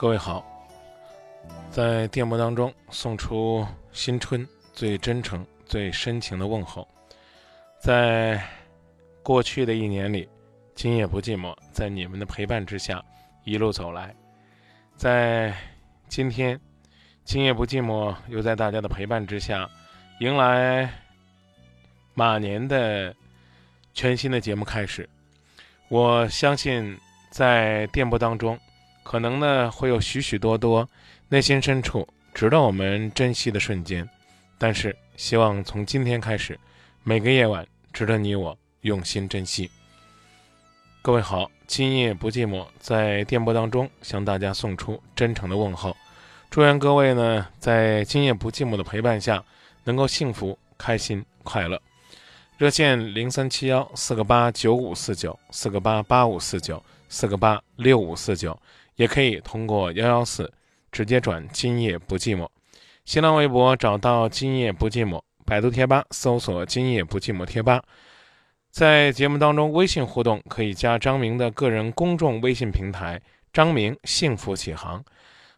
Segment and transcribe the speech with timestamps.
[0.00, 0.42] 各位好，
[1.70, 6.88] 在电波当中送出新春最真诚、最深情的问候。
[7.78, 8.42] 在
[9.22, 10.26] 过去的一年里，
[10.74, 13.04] 今夜不寂寞，在你们的陪伴之下
[13.44, 14.16] 一路走来。
[14.96, 15.54] 在
[16.08, 16.58] 今天，
[17.22, 19.68] 今夜不寂寞又在大家的陪伴之下，
[20.20, 20.90] 迎来
[22.14, 23.14] 马年的
[23.92, 25.06] 全新的节目开始。
[25.88, 26.98] 我相信，
[27.30, 28.58] 在电波当中。
[29.02, 30.88] 可能呢，会有许许多多
[31.28, 34.08] 内心深处值得我们珍惜的瞬间，
[34.58, 36.58] 但是希望从今天开始，
[37.02, 39.70] 每个夜晚值得你我用心珍惜。
[41.02, 45.96] 各位好，今夜不寂寞，在电波当中向大家送出真诚的问候，
[46.50, 49.42] 祝愿各位呢，在今夜不寂寞的陪伴下，
[49.84, 51.80] 能够幸福、开心、快乐。
[52.58, 58.56] 热线零三七幺四个八九五四九四个八八五四九四个八六五四九。
[59.00, 60.52] 也可以通过幺幺四
[60.92, 62.46] 直接转“今夜不寂寞”，
[63.06, 67.82] 新浪微博找到“今夜不寂寞”，百度贴吧搜索“今夜不寂寞”贴吧。
[68.70, 73.18] 在节目当中，微信互动可以加张明的个人公众微信平台
[73.54, 75.02] “张明幸福启航”，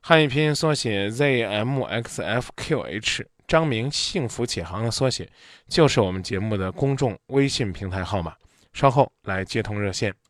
[0.00, 2.46] 汉语拼音缩写 zmxfqh，
[3.48, 5.28] 张明幸福启航的缩写
[5.66, 8.36] 就是我们节目的公众微信平台号码。
[8.72, 10.21] 稍后来接通热线。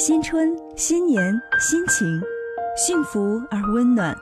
[0.00, 2.22] 新春、新年、心情，
[2.74, 4.16] 幸福而温暖。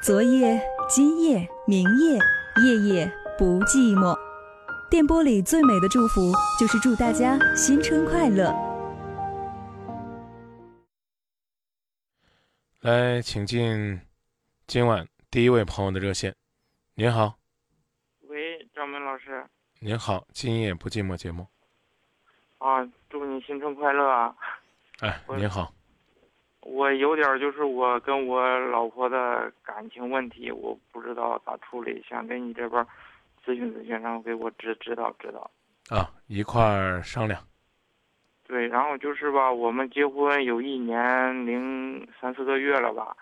[0.00, 2.20] 昨夜、今夜、明夜，
[2.64, 4.16] 夜夜不寂寞。
[4.88, 8.54] 电波里最美的祝福，就是祝大家新春快乐。
[12.82, 14.00] 来，请进
[14.68, 16.32] 今晚第一位朋友的热线。
[16.94, 17.34] 您好，
[18.28, 19.44] 喂，张明老师。
[19.80, 21.48] 您好，今夜不寂寞节目。
[22.58, 24.32] 啊，祝你新春快乐啊！
[25.02, 25.68] 哎，您好，
[26.60, 32.80] 我有点就是我跟我老婆的感情问题，我不知道咋处理，想跟你这边
[33.44, 35.50] 咨询咨询，然后给我指指导指导。
[35.90, 37.42] 啊，一块儿商量。
[38.46, 43.16] 对，然后就是吧，我们结婚有一年零三四个月了吧，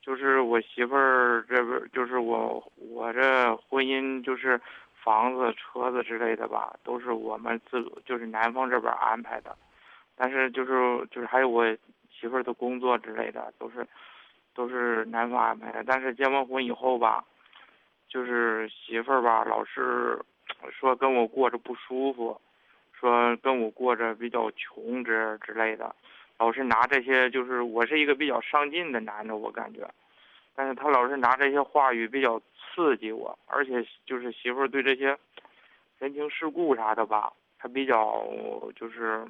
[0.00, 4.58] 就是我媳妇儿这边，就是我我这婚姻就是
[5.02, 9.54] 房子、车子之类的吧，都是我们自就是男方这边安排的。
[10.16, 11.66] 但是就是就是还有我
[12.08, 13.84] 媳妇儿的工作之类的，都是
[14.54, 15.82] 都是男方安排的。
[15.84, 17.24] 但是结完婚以后吧，
[18.08, 20.18] 就是媳妇儿吧，老是
[20.70, 22.40] 说跟我过着不舒服，
[22.92, 25.92] 说跟我过着比较穷之之类的，
[26.38, 29.80] 老是拿这些就是我是一个比较上进的男的，我感觉，
[30.54, 35.18] 但是他老是拿这些话语比较刺激我，而且就是媳妇儿对这些
[35.98, 38.24] 人情世故啥的吧，他比较
[38.76, 39.26] 就是。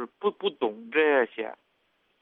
[0.00, 1.54] 是不不懂这些，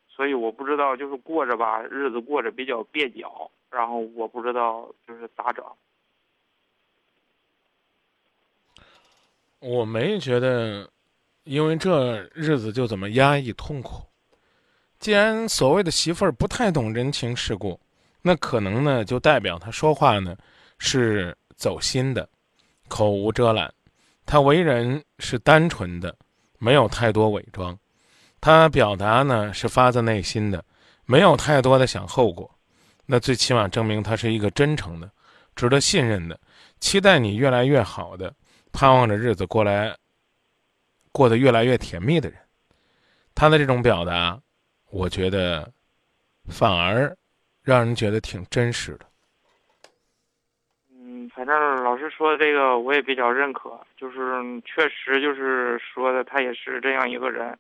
[0.09, 5.65] 所以我不知道，就是过着吧，日子过着比较蹩脚，然后我不知道就是咋整。
[9.61, 10.91] 我没觉得，
[11.45, 14.03] 因为这日子就怎么压抑痛苦。
[14.99, 17.79] 既然所谓的媳妇儿不太懂人情世故，
[18.23, 20.37] 那可能呢就代表他说话呢
[20.79, 22.29] 是走心的，
[22.89, 23.73] 口无遮拦，
[24.25, 26.15] 他为人是单纯的，
[26.65, 27.79] 没有太多伪装，
[28.41, 30.65] 他表达呢是发自内心的，
[31.05, 32.51] 没有太多的想后果，
[33.05, 35.11] 那最起码证明他是一个真诚的、
[35.55, 36.41] 值得信任的、
[36.81, 38.35] 期待你越来越好的、
[38.73, 39.95] 盼望着日子过来，
[41.13, 42.39] 过得越来越甜蜜的人。
[43.35, 44.41] 他的这种表达，
[44.89, 45.71] 我觉得
[46.49, 47.15] 反而
[47.61, 49.05] 让人觉得挺真实的。
[51.45, 54.19] 反正老师说的这个我也比较认可，就是
[54.65, 57.55] 确实就是说的他也是这样一个人，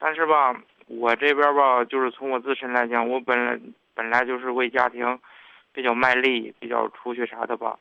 [0.00, 0.52] 但是吧，
[0.88, 3.56] 我这边吧，就是从我自身来讲，我本来
[3.94, 5.16] 本来就是为家庭
[5.72, 7.78] 比较卖力，比较出去啥的吧，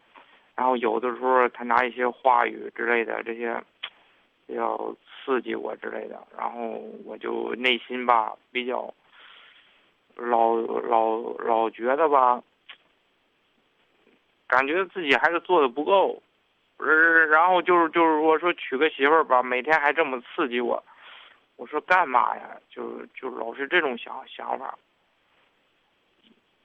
[0.56, 3.60] 然后有的时候他拿一些话语之类的这些
[4.46, 4.96] 比较
[5.26, 8.94] 刺激我之类的，然后我就内心吧比较
[10.16, 12.40] 老老老觉得吧。
[14.48, 16.22] 感觉自己还是做的不够，
[16.78, 16.86] 呃，
[17.26, 20.84] 然后就是就是我说娶个媳妇儿吧，每天还这么刺激我，
[21.56, 22.50] 我说干嘛呀？
[22.70, 24.78] 就就老是这种想想法，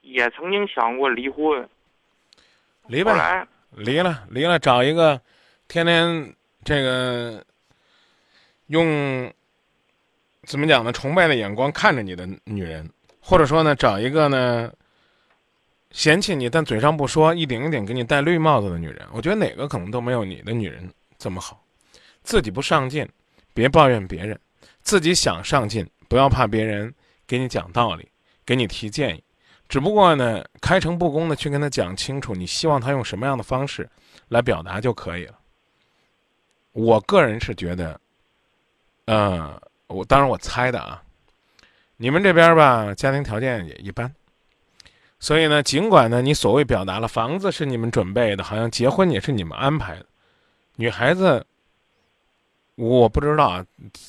[0.03, 1.67] 也曾经想过离婚，
[2.89, 5.19] 离吧，离了，离了，找一个
[5.67, 6.35] 天天
[6.65, 7.43] 这个
[8.67, 9.33] 用
[10.43, 10.93] 怎么讲呢？
[10.93, 12.91] 崇拜的眼光看着你的女人，
[13.21, 14.71] 或者说呢，找一个呢。
[15.91, 20.89] 嫌弃你，但嘴上不说，一顶一顶给你戴绿帽子的女人，我觉得哪个可能都没有你的女人
[21.19, 21.65] 这么好。
[22.23, 23.09] 自己不上进，
[23.55, 24.37] 别抱怨别人；
[24.83, 26.95] 自己想上进，不要怕别人
[27.27, 28.07] 给你讲道理，
[28.45, 29.25] 给你提建议。
[29.67, 33.89] 只不过呢，开诚布公的去跟他讲清楚，你希望他用什么样的方式
[34.29, 35.39] 来表达就可以了。
[36.73, 37.99] 我个人是觉得，
[39.07, 41.03] 呃，我当然我猜的啊，
[41.97, 44.15] 你们这边吧，家庭条件也一般。
[45.21, 50.07] 所以呢，尽管呢，你所谓表达了房子是你们准备的，好像结婚也是你们安排的，
[50.77, 51.45] 女孩子，
[52.77, 53.67] 我不知道啊，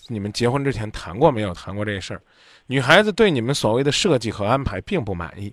[0.08, 2.22] 你们结婚之前谈过没有谈过这事儿？
[2.68, 5.52] 女孩子对你们所谓的设计和安排并不满意，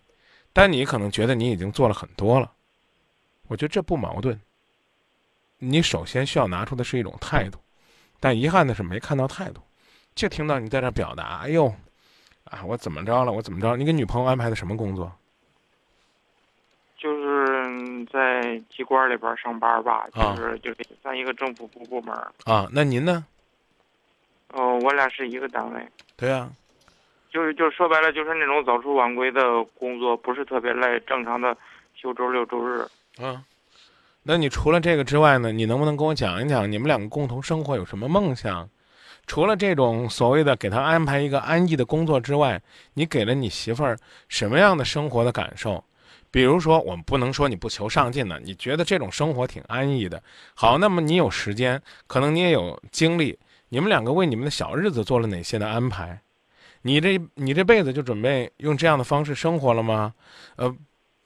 [0.52, 2.52] 但你可能觉得你已经做了很多了，
[3.48, 4.38] 我觉得这不矛盾。
[5.58, 7.58] 你首先需要拿出的是一种态度，
[8.20, 9.62] 但遗憾的是没看到态度，
[10.14, 11.74] 就听到你在这表达，哎呦，
[12.44, 13.32] 啊，我怎么着了？
[13.32, 13.74] 我怎么着？
[13.74, 15.10] 你给女朋友安排的什么工作？
[16.96, 22.14] 就是在机关里边上班吧，就是就是在一个政府部部门。
[22.44, 23.24] 啊，那您呢？
[24.52, 25.86] 哦，我俩是一个单位。
[26.16, 26.50] 对呀。
[27.28, 31.54] 就是就说白了，就是那种早出晚归的工作，不是特别累，正常的
[31.94, 32.80] 休周六周日。
[33.20, 33.44] 啊，
[34.22, 35.52] 那你除了这个之外呢？
[35.52, 38.66] 你能不能跟我讲一讲你们两个共同生活有什么梦想？
[39.26, 42.62] 除了这种所谓的给他安排一个安逸的工作之外，
[42.94, 45.84] 你给了你媳妇儿什么样的生活的感受？
[46.36, 50.22] 比如说，我们不能说你不求上进的，你觉得这种生活挺安逸的。
[50.52, 53.38] 好，那么你有时间，可能你也有精力，
[53.70, 56.20] 你们两个为你们的小日子做了哪些的安排？
[56.82, 60.12] 你这你这辈子就准备用这样的方式生活了吗？
[60.56, 60.76] 呃，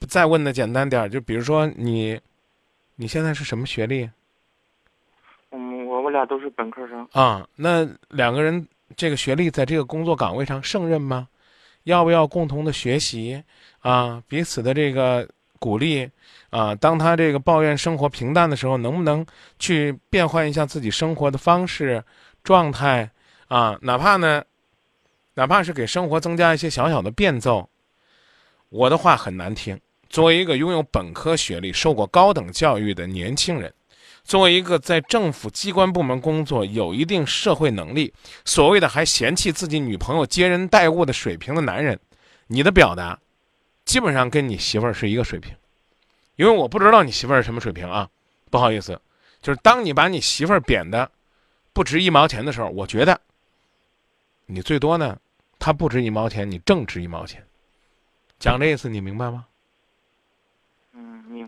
[0.07, 2.21] 再问的简单点，就比如说你，
[2.95, 4.09] 你现在是什么学历？
[5.51, 7.05] 嗯，我我俩都是本科生。
[7.11, 8.65] 啊，那两个人
[8.95, 11.27] 这个学历在这个工作岗位上胜任吗？
[11.85, 13.43] 要不要共同的学习
[13.81, 14.23] 啊？
[14.29, 15.29] 彼此的这个
[15.59, 16.09] 鼓励
[16.51, 16.75] 啊？
[16.75, 19.25] 当他这个抱怨生活平淡的时候，能不能
[19.59, 22.03] 去变换一下自己生活的方式、
[22.43, 23.11] 状态
[23.49, 23.79] 啊？
[23.83, 24.45] 哪怕呢，
[25.35, 27.69] 哪怕是给生活增加一些小小的变奏。
[28.69, 29.81] 我的话很难听。
[30.09, 33.73] 作为一个拥有本科学历、受过高等教育的年轻人。
[34.23, 38.13] 作为一个在政府机关部门工作、有一定社会能力、
[38.45, 41.99] 所谓的还嫌弃自己女朋友接人待物的水平的男人，
[42.47, 43.19] 你的表达，
[43.85, 45.55] 基本上跟你媳妇儿是一个水平。
[46.37, 48.09] 因为我不知道你媳妇儿是什么水平啊，
[48.51, 49.01] 不好意思，
[49.43, 51.11] 就是当你把你媳妇儿贬的
[51.73, 53.21] 不值一毛钱的时候，我觉得
[54.47, 55.19] 你最多呢，
[55.59, 57.45] 她不值一毛钱，你正值一毛钱。
[58.39, 59.47] 讲这意思你明白吗？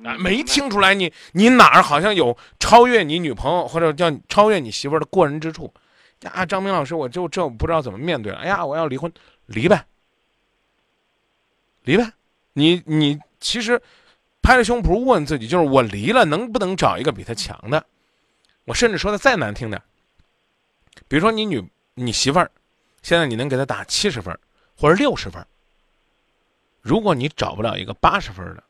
[0.04, 5.72] 啊，没听出来你你哪儿好像有超越你女朋友或者叫超越你媳妇儿的过人之处
[6.20, 6.46] 呀？
[6.46, 8.38] 张明老师，我就这我不知道怎么面对了。
[8.38, 9.12] 哎呀，我要离婚，
[9.46, 9.84] 离呗，
[11.82, 12.12] 离呗。
[12.52, 13.80] 你你其实
[14.40, 17.84] 拍着胸脯问自己，就是我离了能不能找一个比他强的？
[18.64, 19.82] 我甚至说的再难听点，
[21.08, 21.60] 比如说你女
[21.94, 22.50] 你媳妇儿，
[23.02, 24.38] 现在你能给她打七十分
[24.76, 25.44] 或者六十分，
[26.80, 28.62] 如果你找不了一个八十分的。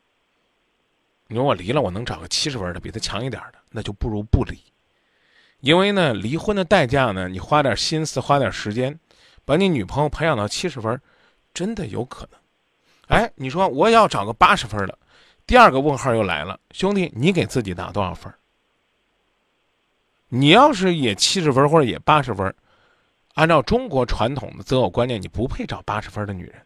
[1.32, 4.58] 你说我离了，我能找个七十分的比他强一点的，那就不如不离。
[5.60, 9.00] 因为呢，离婚的代价呢，你花点心思，花点时间，
[9.46, 11.00] 把你女朋友培养到七十分，
[11.54, 12.38] 真的有可能。
[13.06, 14.98] 哎，你说我要找个八十分的，
[15.46, 18.30] 第二个问号又来了，兄弟，你给自己打多少分？
[20.28, 22.54] 你要是也七十分或者也八十分，
[23.32, 26.60] 按照中国传统的择偶观念，你不配找八十分的女人，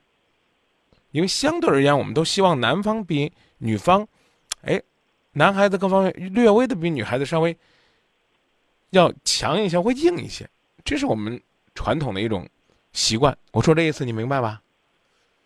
[1.12, 4.08] 因为相对而言，我们都希望男方比女方。
[4.62, 4.80] 哎，
[5.32, 7.56] 男孩子各方面略微的比女孩子稍微
[8.90, 10.48] 要强一些会硬一些，
[10.84, 11.40] 这是我们
[11.74, 12.48] 传统的一种
[12.92, 13.36] 习惯。
[13.52, 14.60] 我说这意思你明白吧？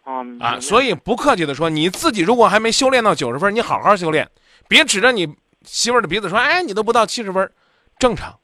[0.05, 4.29] 啊啊，所以不客气的说，你自己如果还没修炼到九十分，你好好修炼，
[4.67, 7.53] 别指着你媳妇儿的鼻子说，哎，你都不到七十分，
[7.99, 8.39] 正常。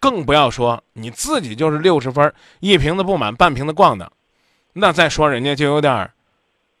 [0.00, 4.12] 更不要说你自己就是六十分，一瓶子不满半瓶子逛的，
[4.72, 6.14] 那再说人家就有点儿，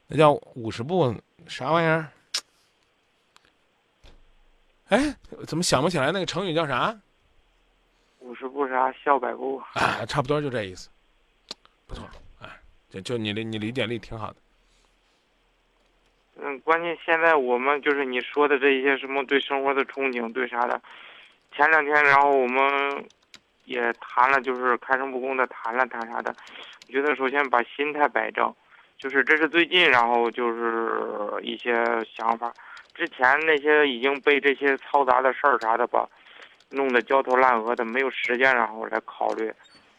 [0.08, 1.14] 那叫五十步
[1.46, 2.08] 啥玩意儿？
[4.88, 5.14] 哎，
[5.46, 6.98] 怎么想不起来那个成语叫啥？
[8.20, 9.62] 五十步啥笑百步。
[9.74, 10.88] 啊，差不多就这意思，
[11.86, 12.08] 不错，
[12.40, 12.48] 哎，
[12.88, 14.36] 就就你的你理解力挺好的。
[16.40, 20.80] 嗯，关键现在我们就是你说的这一些什么对生活的憧憬，对啥的。
[21.54, 23.04] 前两天，然后我们
[23.64, 26.34] 也谈了，就是开诚布公的谈了谈啥的。
[26.86, 28.54] 我觉得首先把心态摆正，
[28.98, 31.72] 就是这是最近，然后就是一些
[32.16, 32.52] 想法。
[32.94, 36.08] 之前那些已经被这些嘈杂的事儿啥的吧，
[36.70, 39.52] 弄得焦头烂额的，没有时间然后来考虑，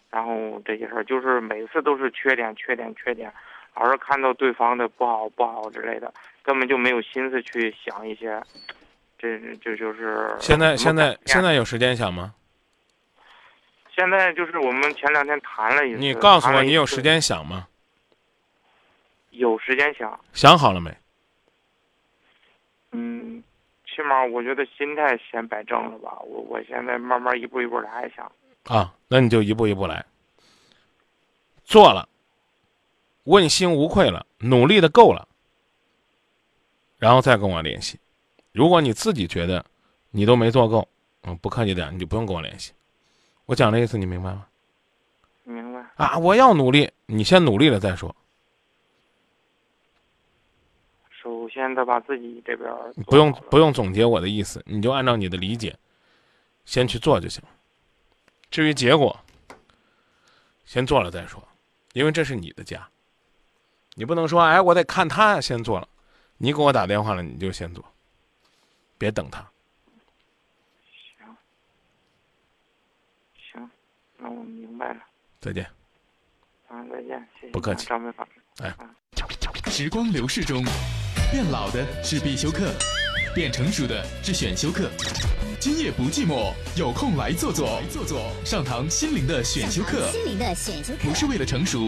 [0.09, 3.33] 然后这些事儿就是每次都是缺点缺点缺点，
[3.75, 6.13] 老是看到对方的不好不好之类的，
[6.43, 8.41] 根本就没有心思去想一些。
[9.17, 12.33] 这这就是现在现在现在有时间想吗？
[13.95, 15.99] 现在就是我们前两天谈了一次。
[15.99, 17.01] 你告诉我，你有时？
[17.01, 17.67] 间想吗？
[19.39, 20.93] 有时间想，想好了没？
[22.91, 23.41] 嗯，
[23.85, 26.19] 起码我觉得心态先摆正了吧。
[26.19, 28.29] 我我现在慢慢一步一步来想。
[28.65, 30.05] 啊，那你就一步一步来。
[31.63, 32.09] 做了，
[33.23, 35.25] 问心无愧了，努力的够了，
[36.97, 37.97] 然后再跟我联系。
[38.51, 39.65] 如果你自己觉得
[40.11, 40.85] 你都没做够，
[41.23, 42.73] 嗯，不客气点，你就不用跟我联系。
[43.45, 44.45] 我讲的意思你明白吗？
[45.45, 45.79] 明白？
[45.95, 48.13] 啊，我要努力，你先努力了再说，
[51.09, 55.77] 首先得把自己这边儿不用不用总结我的意思，你就按照你的理解，
[56.63, 57.43] 先去做就行。
[58.49, 59.19] 至于结果，
[60.63, 61.45] 先做了再说，
[61.91, 62.87] 因为这是你的家，
[63.95, 65.87] 你不能说哎，我得看他先做了，
[66.37, 67.83] 你给我打电话了你就先做，
[68.97, 69.45] 别等他。
[71.17, 71.35] 行，
[73.51, 73.69] 行
[74.17, 75.01] 那我明白了。
[75.41, 75.65] 再见。
[76.69, 77.51] 啊，再见，谢谢。
[77.51, 78.25] 不客气张梅法。
[79.65, 80.63] 时光流逝中，
[81.31, 82.73] 变老的是必修课，
[83.33, 84.89] 变成熟的是选修课。
[85.59, 91.87] 今夜不寂寞，有空来坐坐，坐坐上堂心灵的选修课，心灵的选修课不是为了成熟，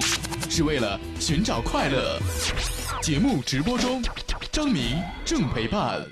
[0.49, 2.19] 是为了寻找快乐。
[3.01, 4.03] 节目直播中，
[4.51, 6.05] 张明正陪伴。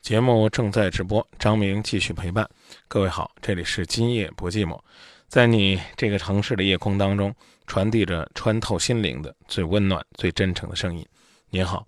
[0.00, 2.48] 节目正在直播，张明继续陪伴
[2.88, 4.80] 各位好，这里是今夜不寂寞，
[5.28, 7.34] 在你这个城市的夜空当中，
[7.66, 11.04] 传递着穿透心灵的最温暖、最真诚的声音。
[11.48, 11.86] 您好，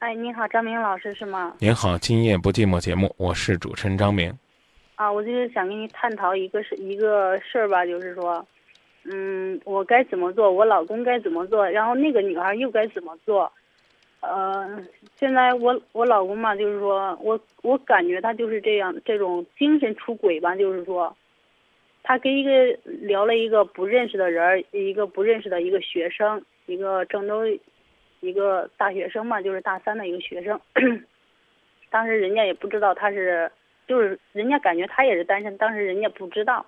[0.00, 1.54] 哎，您好，张明老师是吗？
[1.60, 4.36] 您好，今夜不寂寞节目，我是主持人张明。
[4.96, 8.44] 啊，我就是想跟你探讨一个事一个事儿吧，就是说，
[9.04, 13.50] 嗯，我该怎么做，我老公该怎么做，然后那个女孩又该怎么做？
[14.20, 14.78] 呃，
[15.16, 21.16] 现在我我老公嘛，就是说我我感觉他就是这样，这种精神出轨吧，就是说，
[22.02, 22.50] 他跟一个
[22.84, 27.44] 聊了一个不认识的人，一个不认识的一个学生，一个郑州
[28.20, 30.60] 一个大学生嘛，就是大三的一个学生。
[31.90, 33.50] 当时人家也不知道他是，
[33.86, 36.64] 就是人家感觉他也是单身，当时人家不知道。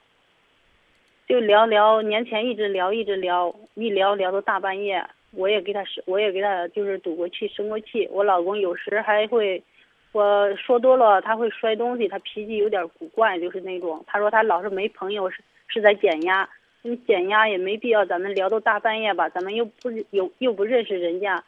[1.28, 8.08] 就聊聊，年前一直聊一直聊，一聊聊到大半夜，我也给他生，我也给他就是赌过气，生过气。
[8.10, 9.62] 我老公有时还会，
[10.10, 14.04] 我说多了他会摔东西，他脾气有点古怪，就是那种。
[14.06, 16.46] 他说他老是没朋友，是是在减压。
[16.82, 21.42] 你减压也没必要，咱们聊到大半夜吧，咱们又不有又不认识人家。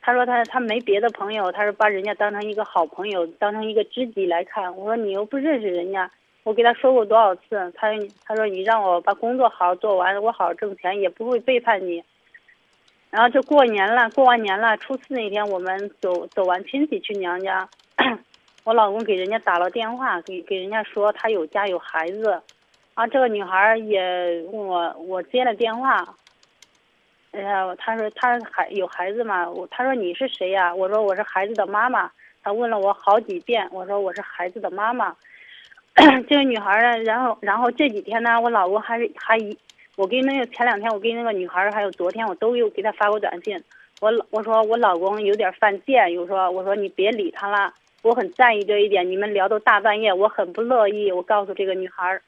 [0.00, 4.74] 他说他他没别的朋友，他说把人家当成一个好朋友，当成一个知己来看。
[4.76, 6.10] 我说你又不认识人家，
[6.44, 7.88] 我给他说过多少次，他
[8.24, 12.02] 他说你让我把工作好好做完，我好好挣钱，也不会背叛你。
[13.10, 17.66] 然后就过年了，过完年了，初四那天我们走走完亲戚去娘家，
[18.64, 22.40] 我老公给人家打了电话，给给人家说他有家有孩子，
[22.98, 26.04] 啊，这个女孩也问我，我接了电话，
[27.30, 30.74] 哎呀，她说她还有孩子嘛，我她说你是谁呀？
[30.74, 32.10] 我说我是孩子的妈妈。
[32.42, 35.14] 她问了我好几遍，我说我是孩子的妈妈。
[36.28, 39.56] 这个女孩呢，然后然后这几天呢，我老公还是还一，
[39.94, 43.62] 我跟那个前两天我跟那个女孩还有昨天我都有给她发过短信，
[44.00, 49.08] 我老我说我老公有点犯贱，有说我说你别理他了，我很在意这一点。
[49.08, 51.12] 你们聊到大半夜，我很不乐意。
[51.12, 52.20] 我告诉这个女孩，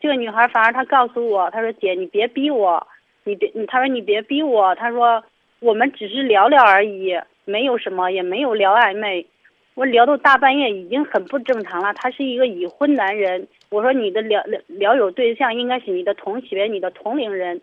[0.00, 2.86] 这个女孩反而她告诉我，她说姐你别逼我。
[3.24, 5.22] 你别，她说你别逼我，她说
[5.60, 9.26] 我们只是聊聊而已，没有什么，也没有聊暧昧。
[9.74, 11.94] 我聊到大半夜已经很不正常了。
[11.94, 17.60] 他是一个已婚男人，我说你的聊聊聊友对象应该是你的同学、你的同龄人，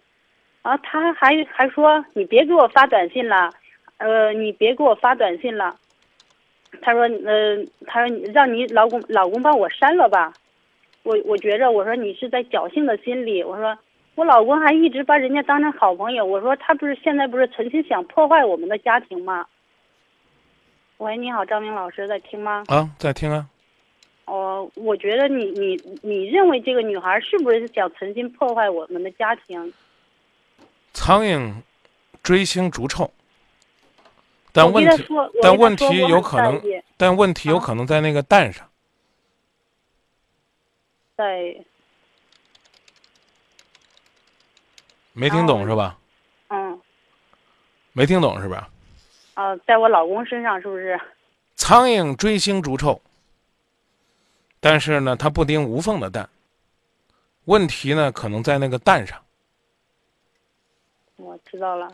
[0.61, 3.49] 啊，他还还说你别给我发短信了，
[3.97, 5.75] 呃，你别给我发短信了。
[6.81, 10.31] 他说，呃，他说让你老公老公帮我删了吧。
[11.05, 13.43] 我我觉着，我说你是在侥幸的心理。
[13.43, 13.77] 我说
[14.15, 16.25] 我老公还一直把人家当成好朋友。
[16.25, 19.45] 我说他不是现在不是存心想破坏我们的家庭吗？
[20.97, 22.63] 喂，你好，张明老师，在听吗？
[22.67, 23.47] 啊，在听啊。
[24.25, 29.71] 哦，我觉得你你你认为这个女孩是不是想存心破坏我们的家庭？
[30.93, 31.53] 苍蝇
[32.23, 33.11] 追星逐臭，
[34.51, 35.03] 但问题
[35.43, 36.59] 但问题有可能
[36.97, 38.67] 但问题有啊可能在那个蛋上。
[41.15, 41.55] 在
[45.13, 45.97] 没听懂哦是吧？
[46.49, 46.79] 嗯
[47.93, 48.69] 没听懂是吧？
[49.35, 50.99] 啊，在我老公身上是不是？
[51.55, 53.01] 苍蝇追星逐臭，
[54.59, 56.29] 但是呢，它不叮无缝的蛋。
[57.45, 59.23] 问题呢，可能在那个蛋上。
[61.15, 61.93] 我知道了。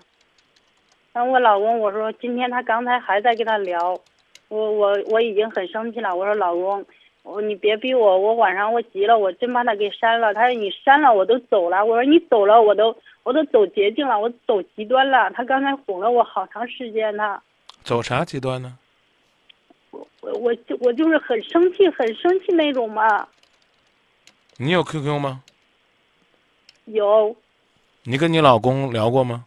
[1.14, 4.00] 但我老公，我说今天他刚才还在跟他聊，
[4.48, 6.16] 我我我已经很生气了。
[6.16, 6.84] 我说老公，
[7.24, 10.34] 我你别逼我，我晚上我急了，我真把他给删了。
[10.34, 11.86] 他说你删了我都走了。
[11.86, 15.30] 我说你走了我都我都走捷径了，我走极端了。
[15.32, 17.42] 他刚才哄了我好长时间呢。
[17.84, 18.78] 走啥极端呢？
[19.92, 20.08] 我
[20.40, 23.28] 我就我就是很生气，很生气那种嘛。
[24.58, 25.44] 你有 QQ 吗？
[26.86, 27.36] 有，
[28.04, 29.46] 你跟你老公聊过吗？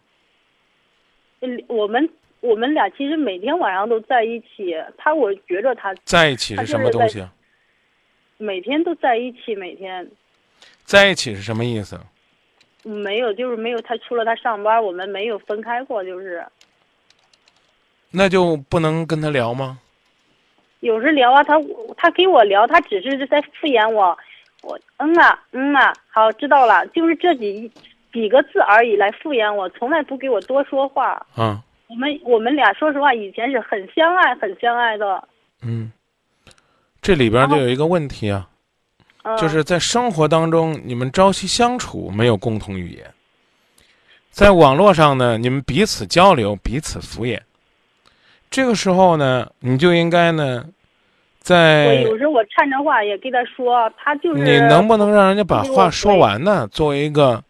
[1.41, 2.09] 嗯我们
[2.41, 4.75] 我们俩其实每天晚上都在一起。
[4.97, 7.33] 他我觉着他在一起是什么东西啊？
[8.45, 10.07] 每天都在一起，每天。
[10.85, 11.99] 在一起是什么意思？
[12.83, 16.45] 没有就是没有他除了他上班，我们没有分开过，就是。
[18.11, 19.79] 那就不能跟他聊吗？
[20.81, 21.55] 有时聊啊，他
[21.97, 24.17] 他给我聊，他只是在敷衍我，
[24.63, 27.73] 我嗯啊嗯啊，好知道了，就是这几
[28.13, 31.27] 几个字而已，来敷衍我，从来不给我多说话。
[31.35, 35.27] 啊，我们我们俩说实话，以前是很相爱很相爱的，
[35.63, 35.91] 嗯，
[37.05, 38.49] 这里边就有一个问题啊，
[39.25, 43.13] 嗯、就是在生活当中你们朝夕相处没有共同语言，
[44.31, 47.39] 在网络上呢，你们彼此交流，彼此敷衍。
[48.49, 50.73] 这个时候呢，你就应该呢，我
[51.41, 56.67] 在有时候我掺着话也跟他说，他就是你能不能让人家把话说完呢？
[56.69, 57.45] 作为一个，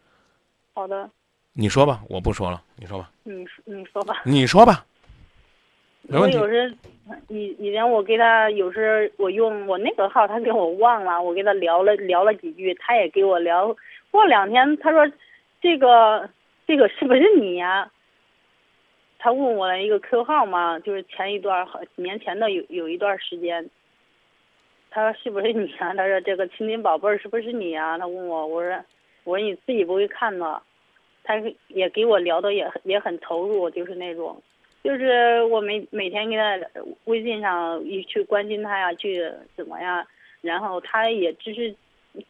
[0.75, 1.09] 好的，
[1.53, 4.21] 你说吧，我不说了，你说吧，你说你说吧。
[4.25, 4.94] 你说吧，没
[6.09, 6.73] 我问题有时，
[7.29, 13.75] 以以前我给他有时我用我那个号，他给我忘了，我跟他聊了聊了几句，他也给我聊。
[14.11, 15.11] 过两天他说，
[15.61, 16.29] 这个
[16.67, 17.91] 这个是不是你呀、
[19.19, 23.69] 他问我了一个 Q 号嘛，就是前一段好几年前的有有一段时间。
[24.91, 28.85] 他说是不是你呀、他说这个亲亲宝贝儿是不是你呀、他问我，我说
[29.25, 30.63] 我说你自己不会看吗。
[31.25, 31.35] 他
[31.69, 34.41] 也给我聊的也也很投入，就是那种。
[34.85, 36.61] 就是我每每天给他
[37.05, 40.07] 微信上一去关心他呀，去怎么样，
[40.43, 41.75] 然后他也只是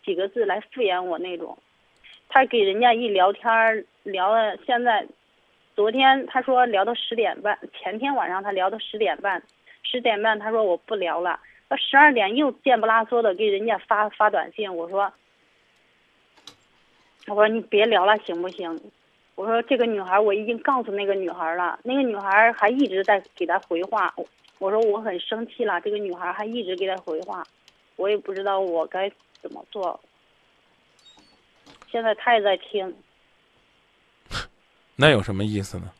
[0.04, 1.58] 几个字来敷衍我那种。
[2.28, 5.04] 他给人家一聊天儿聊了，现在
[5.74, 9.42] 昨天他说聊到十点半，前天晚上他聊到十点半，
[9.82, 15.12] 十点半他说我不聊了，到十二点又贱不拉嗦的给人家发发短信，我说
[17.26, 18.80] 我说你别聊了行不行？
[19.34, 24.14] 我说这个女孩，我已经告诉那个女孩了，那个女孩还一直在给他回话。
[24.58, 27.42] 我说我很生气了，这个女孩还一直给他回话，
[27.96, 29.10] 我也不知道我该
[29.42, 29.98] 怎么做。
[31.90, 32.94] 现在他也在听，
[34.96, 35.90] 那有什么意思呢？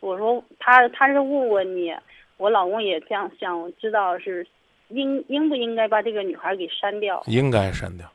[0.00, 1.92] 我说他他是问问你，
[2.36, 4.46] 我老公也这样想知道是
[4.88, 7.20] 应应不应该把这个女孩给删掉。
[7.26, 8.08] 应该删掉。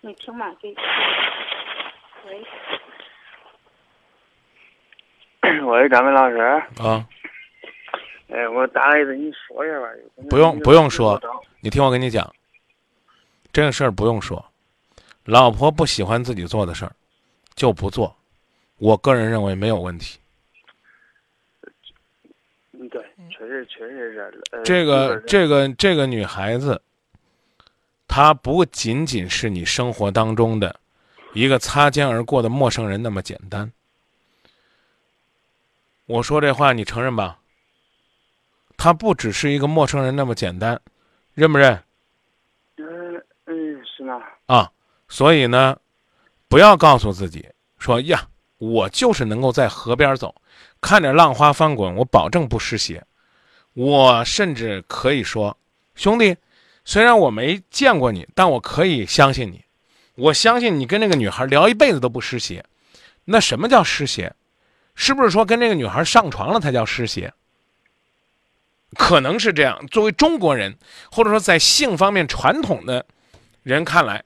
[0.00, 0.68] 你听嘛，这
[2.26, 2.44] 喂，
[5.40, 6.36] 喂，张明老师，
[6.82, 7.06] 啊，
[8.28, 9.88] 哎，我打来跟你说一下吧。
[10.28, 11.20] 不用不用说
[11.60, 12.30] 你听我跟你讲，
[13.52, 14.44] 这个事儿不用说，
[15.24, 16.92] 老婆不喜欢自己做的事儿，
[17.54, 18.14] 就不做。
[18.78, 20.18] 我个人认为没有问题。
[22.72, 24.42] 嗯，对，确实确实是。
[24.52, 26.80] 呃、这个这个这个女孩子，
[28.06, 30.78] 她不仅仅是你生活当中的
[31.32, 33.70] 一个擦肩而过的陌生人那么简单。
[36.08, 37.38] 我说这话你承认吧？
[38.78, 40.80] 他不只是一个陌生人那么简单，
[41.34, 41.82] 认不认？
[42.78, 44.18] 嗯嗯，是呢？
[44.46, 44.72] 啊，
[45.06, 45.76] 所以呢，
[46.48, 47.46] 不要告诉自己
[47.78, 50.34] 说呀，我就是能够在河边走，
[50.80, 53.04] 看着浪花翻滚，我保证不湿鞋。
[53.74, 55.54] 我甚至可以说，
[55.94, 56.34] 兄弟，
[56.86, 59.62] 虽然我没见过你，但我可以相信你。
[60.14, 62.64] 我相信你跟那个女孩聊一辈子都不湿鞋。
[63.26, 64.34] 那什么叫湿鞋？
[65.00, 67.32] 是不是说跟这个女孩上床了才叫湿鞋？
[68.96, 69.86] 可能是这样。
[69.86, 70.76] 作为中国人，
[71.12, 73.06] 或者说在性方面传统的
[73.62, 74.24] 人看来，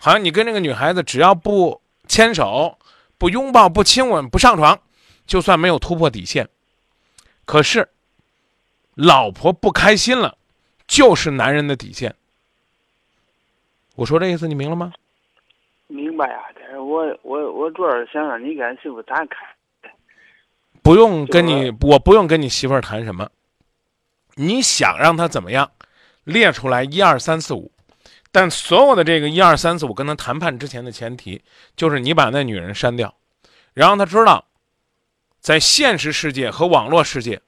[0.00, 2.76] 好像你跟这个女孩子只要不牵手、
[3.18, 4.80] 不拥抱、不亲吻、不上床，
[5.26, 6.48] 就算没有突破底线。
[7.44, 7.88] 可是，
[8.96, 10.36] 老婆不开心了，
[10.88, 12.16] 就是男人的底线。
[13.94, 14.92] 我说这意思你明了吗？
[15.86, 19.36] 明白呀，但是我我我主要是想让你跟媳妇谈开。
[20.82, 23.28] 不用跟你，我不用跟你媳妇儿谈什么。
[24.36, 25.70] 你想让她怎么样，
[26.24, 27.72] 列出来一二三四五。
[28.32, 31.42] 但所有的这个一二三四五跟她谈判之前的前提，
[31.76, 33.14] 就是你把那女人删掉，
[33.74, 34.46] 然后她知道，
[35.40, 37.42] 在现实世界和网络世界，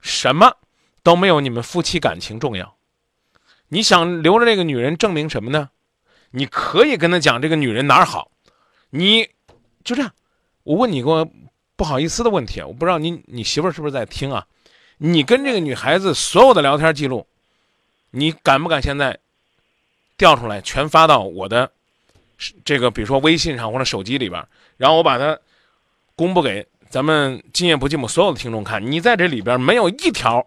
[0.00, 0.56] 什么
[1.02, 2.76] 都没有你们夫妻感情重要。
[3.68, 5.70] 你想留着这个女人证明什么呢？
[6.32, 8.30] 你可以跟她讲这个女人哪儿好，
[8.90, 9.26] 你
[9.82, 10.12] 就这样。
[10.64, 11.26] 我问你个
[11.76, 14.46] 不好意思的问题啊，我不知道你你媳妇儿是不是在听啊？
[14.98, 17.26] 你跟这个女孩子所有的聊天记录，
[18.10, 19.18] 你敢不敢现在
[20.16, 21.70] 调出来全发到我的
[22.64, 24.42] 这个比如说微信上或者手机里边，
[24.78, 25.38] 然后我把它
[26.14, 28.90] 公布给咱们今夜不寂寞所有的听众看？
[28.90, 30.46] 你在这里边没有一条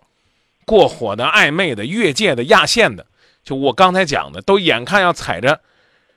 [0.65, 3.05] 过火的、暧昧的、越界的、压线的，
[3.43, 5.61] 就我刚才讲的，都眼看要踩着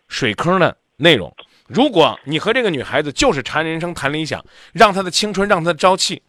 [0.08, 1.34] 水坑的内容。
[1.72, 6.22] 如果你和这个女孩子就是谈人生、谈理想，让她的青春、让她的朝气。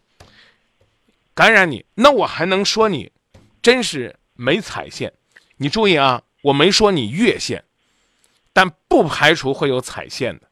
[1.34, 3.12] 感染你，那我还能说你
[3.60, 5.12] 真是没踩线？
[5.56, 7.64] 你注意啊，我没说你越线，
[8.52, 10.48] 但不排除会有踩线的。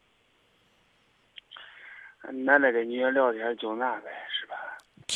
[2.45, 4.55] 男的跟女人聊天就那呗，是吧？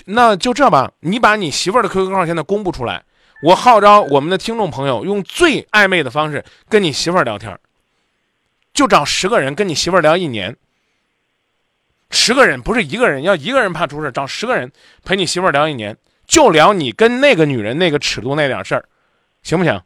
[0.07, 3.05] 那就这吧，你把你媳妇儿的 QQ 号现在公布出来，
[3.43, 7.59] 我号召我们的听众朋友用最暧昧的方式跟你媳妇儿聊天，
[8.77, 10.55] 就找十个人跟你媳妇儿聊一年。
[12.11, 14.71] 十个人不是一个人，要一个人怕出事，找十个人
[15.03, 18.85] 陪你媳妇儿聊一年，就聊你跟那个女人那个尺度那点事儿，
[19.43, 19.83] 行不行？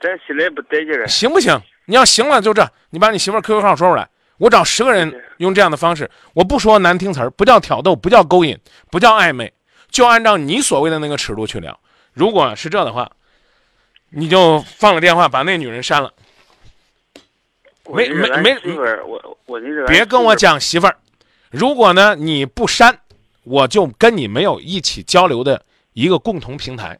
[0.00, 1.08] 咱心里不得劲儿。
[1.08, 1.58] 行不行？
[1.86, 8.56] 你要行了就这，你把你媳妇儿 QQ 号说出来，我找十个人用这样的方式，我不说难听词儿，不叫挑逗，不叫勾引，
[8.90, 9.50] 不叫暧昧，
[9.88, 11.80] 就按照你所谓的那个尺度去聊。
[12.12, 13.10] 如果是这的话，
[14.10, 16.12] 你就放了电话，把那女人删了。
[17.90, 18.56] 没没没，
[19.06, 20.96] 我我这别跟我讲媳妇儿。
[21.50, 23.00] 如果呢你不删，
[23.42, 26.98] 我就跟你没有一起交流的一个共同平台。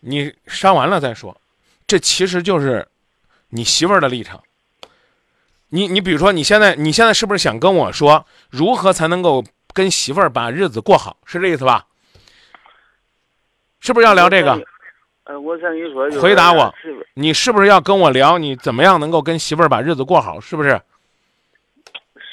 [0.00, 1.40] 你删完了再说，
[1.86, 2.86] 这其实就是
[3.48, 4.42] 你媳妇儿的立场。
[5.70, 11.16] 你你比如说，你现在你现在是不是想跟我说，如何才能够跟媳妇儿把日子过好？
[11.24, 11.86] 是这意思吧？
[13.80, 14.62] 是不是要聊这个？
[15.28, 16.74] 呃，我想你说，回答我，
[17.12, 20.40] 你是不是要跟我聊你怎么样能够跟媳妇儿把日子过好？
[20.40, 20.80] 是不是？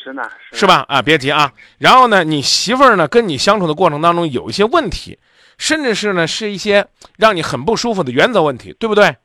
[0.01, 0.85] 是呢，是吧？
[0.87, 1.51] 啊，别急啊。
[1.77, 5.19] 然后呢，你媳妇儿呢跟你相处的过程当中有一些问题，
[5.57, 9.17] 甚至是呢是一些让你很不舒服的原则问题，对不对？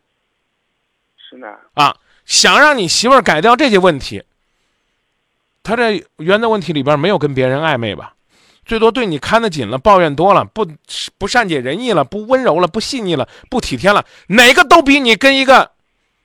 [1.16, 1.46] 是呢。
[1.74, 4.24] 啊，想让你媳妇儿改掉这些问题，
[5.62, 8.14] 他这原则问题里边没有跟别人暧昧吧？
[8.70, 10.64] 最多对你看得紧了，抱怨多了，不
[11.18, 15.72] 不善解人意了，不温柔了，不细腻了，不体贴了，哪个都比你跟一个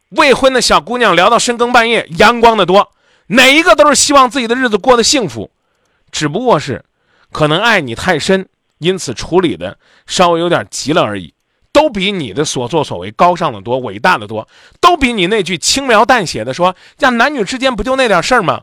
[0.10, 2.92] 未婚的小姑娘聊到深更半夜阳光的多。
[3.30, 5.50] 哪一个都是希望自己的日子过得幸福，
[6.12, 6.86] 只不过是
[7.32, 11.34] 可能爱你太深，因此处理的稍微有点急了而已。
[11.72, 14.48] 都比你的所作所为高尚的多，伟大的多，
[14.80, 18.62] 都比你那句轻描淡写的说“呀，男女之间不就那点事儿吗”，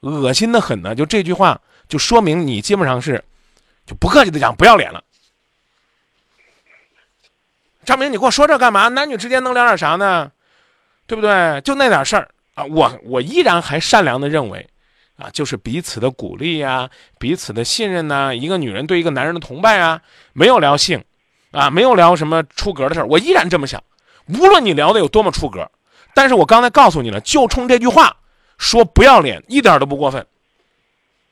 [0.00, 0.94] 恶心的很呢。
[0.94, 1.60] 就这句话。
[1.90, 3.22] 就说明你基本上是，
[3.84, 5.02] 就不客气的讲不要脸了。
[7.84, 8.88] 张明，你给我说这干嘛？
[8.88, 10.30] 男女之间能聊点啥呢？
[11.06, 11.60] 对不对？
[11.62, 12.62] 就那点事儿啊！
[12.64, 14.64] 我我依然还善良的认为，
[15.16, 18.32] 啊，就是彼此的鼓励呀，彼此的信任呐。
[18.32, 20.00] 一个女人对一个男人的崇拜啊，
[20.32, 21.02] 没有聊性，
[21.50, 23.06] 啊，没有聊什么出格的事儿。
[23.06, 23.82] 我依然这么想，
[24.28, 25.68] 无论你聊的有多么出格，
[26.14, 28.16] 但是我刚才告诉你了，就冲这句话
[28.56, 30.24] 说不要脸，一点都不过分。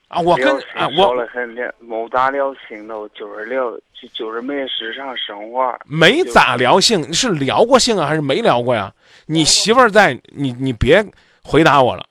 [0.09, 5.79] 啊，我跟啊，我了很聊，没咋聊性都，就是聊，就就是没时尚生活。
[5.85, 8.91] 没咋聊性，是聊过性啊，还是没聊过呀？
[9.27, 11.05] 你媳妇儿在，你你别
[11.45, 12.07] 回答我了，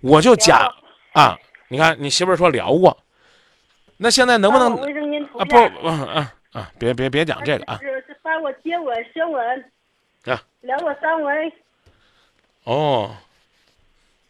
[0.00, 0.72] 我就假
[1.12, 1.36] 啊！
[1.66, 2.96] 你看你媳妇儿说聊过，
[3.96, 4.76] 那现在能不能
[5.36, 5.44] 啊？
[5.44, 5.56] 不，
[5.88, 6.70] 啊啊！
[6.78, 7.78] 别别别讲这个啊！
[7.82, 9.64] 是是发过接吻、舌吻
[10.26, 11.52] 啊，聊过三文。
[12.62, 13.10] 哦，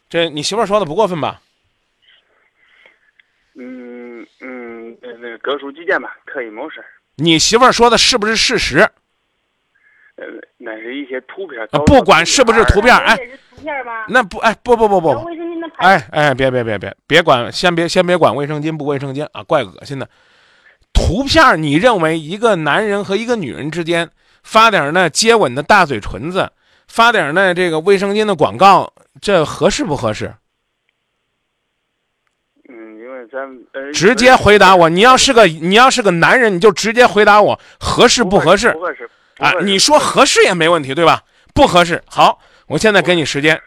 [0.09, 1.43] 这你媳妇儿说的不过分吧？
[3.63, 6.87] 嗯嗯，那个各抒己见吧，可以没事儿。
[7.17, 8.79] 你媳妇儿说的是不是事实？
[10.17, 10.25] 呃，
[10.57, 11.61] 那是一些图片。
[11.71, 14.07] 啊不管是不是图片，哎，图片吗？
[14.09, 15.87] 那不，哎，不不不不，卫生巾的牌。
[15.87, 20.09] 哎哎，别别别别别管，先别先别管卫生巾不卫生巾啊，怪恶心的。
[20.95, 24.09] 图片，你认为一个男人和一个女人之间
[24.43, 26.51] 发点那接吻的大嘴唇子，
[26.89, 30.35] 发点那这个卫生巾的广告，这合适不合适？
[33.93, 39.09] 直接回答我，你要是个你要是个男人，你就直接回答我合适不合适不合适。
[39.37, 39.61] 不啊合？
[39.61, 41.23] 适你说合适也没问题，对吧？
[41.55, 43.61] 不合适，好，我现在给你时间，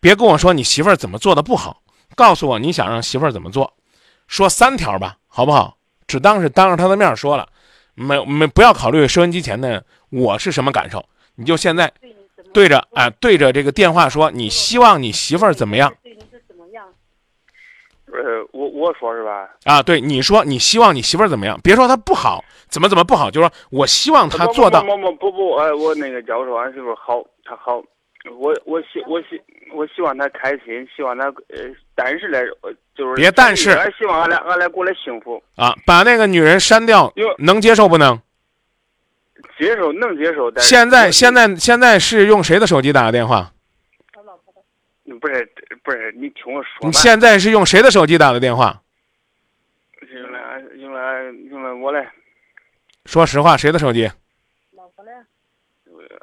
[0.00, 1.82] 别跟我说你媳妇儿怎么做的不好，
[2.14, 3.72] 告诉我你想让媳妇儿怎么做，
[4.28, 5.76] 说三条吧，好不好？
[6.06, 7.48] 只当是当着他的面说了，
[7.94, 11.04] 没没不要考虑收音机前的我是什么感受，
[11.36, 11.90] 你就现在
[12.52, 16.33] 对着啊、对着这个电话说，你希望你媳妇儿怎么样对你怎么样？
[18.14, 19.48] 呃，我我说是吧？
[19.64, 19.82] 啊？
[19.82, 21.58] 对，你说你希望你媳妇儿怎么样？
[21.62, 24.82] 别说她不好，怎么怎么不好，就说我希望她做到。
[24.82, 27.82] 不不不不不，哎，我那个教授俺媳妇好，她好，
[28.38, 29.40] 我我希我希
[29.74, 38.20] 我希望她开心，希望她呃，但是嘞，呃就是别但是俺希望俺俩俺俩过得幸福，啊，把那个女人删掉，能接受不能？
[39.58, 43.52] 接受能接受，现在现在现在是用谁的手机打的电话？
[45.20, 48.80] 不是不是，你听我说你，现在是用谁的手机打的电话？
[50.12, 52.10] 用来用来用来我来
[53.04, 54.10] 说实话，谁的手机？
[54.72, 55.10] 老婆嘞？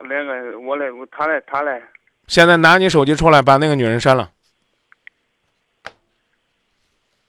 [0.07, 1.81] 两个我嘞他嘞他嘞，
[2.27, 4.31] 现在拿你手机出来，把那个女人删了，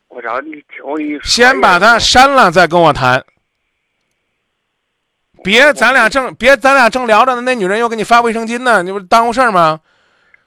[0.08, 3.24] 我找你听我跟你说，先把她删了，再跟我谈。
[5.44, 9.80] 别咱俩正别咱俩正聊着呢，那女人又给你发卫生巾呢，你不是耽误事儿吗？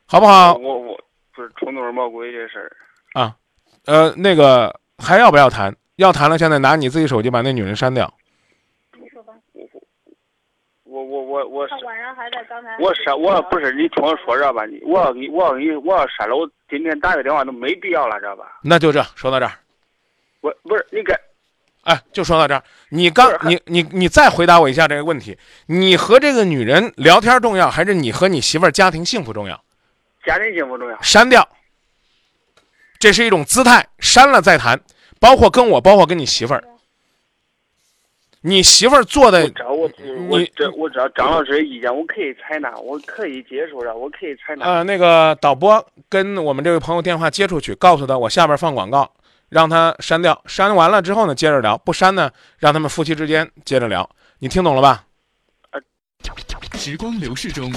[0.08, 0.54] 好不好？
[0.56, 1.00] 我我
[1.34, 2.72] 不是冲动魔鬼这事儿，
[3.20, 3.36] 啊，
[3.86, 5.76] 呃，那个还要不要谈？
[5.96, 8.13] 要谈了，现在拿你自己手机把那女人删掉。
[9.00, 9.34] 你说吧。
[10.84, 12.78] 我我我我他晚上还在刚才。
[12.80, 18.60] 我删我不是你听我说这吧，你我要给我要给你我要删了，我今天打个电话都没必要了，知道吧？
[18.62, 19.52] 那就这说到这儿，
[20.41, 21.13] 我不是你该
[21.84, 22.63] 哎，就说到这儿。
[22.89, 25.38] 你刚你你你再回答我一下这个问题：
[25.68, 29.63] 你和这个女人聊天重要，还是你和你媳妇儿家庭幸福重要？
[30.25, 31.01] 家庭幸福重要。
[31.01, 31.47] 删掉，
[32.99, 34.79] 这是一种姿态，删了再谈。
[35.19, 36.63] 包括跟我，包括跟你媳妇儿，
[38.41, 39.89] 你媳妇儿做的我
[40.29, 44.65] 我这我知道张老师的意见，我可以采纳，我可以接受的，我可以采纳。
[44.65, 49.11] 呃，那个导播跟我们这位朋友电话接出去，告诉他我下边放广告，
[49.49, 50.39] 让他删掉。
[50.45, 54.07] 删完了之后呢，接着聊；不删呢，让他们夫妻之间接着聊。
[54.39, 55.05] 你听懂了吧？
[56.73, 57.71] 时光流逝中，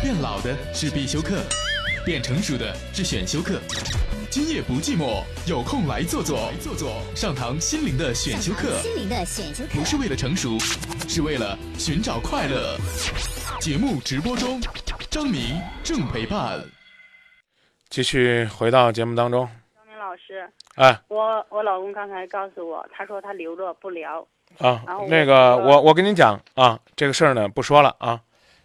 [0.00, 1.36] 变老的是必修课，
[2.04, 3.60] 变成熟的是选修课。
[4.30, 10.58] 今夜不寂寞，有空来坐坐，来坐坐，上堂心灵的选修课，心灵的选修课不是为了成熟，
[11.08, 12.76] 是为了寻找快乐。
[13.60, 14.60] 节目直播中，
[15.10, 16.62] 张明正陪伴。
[17.88, 19.48] 继续回到节目当中。
[19.74, 24.26] 张明老师，哎我我老公刚才告诉我，他说他留着不聊。
[24.58, 28.20] 啊然后，那个我我我跟你讲啊，这个事儿呢不说了啊。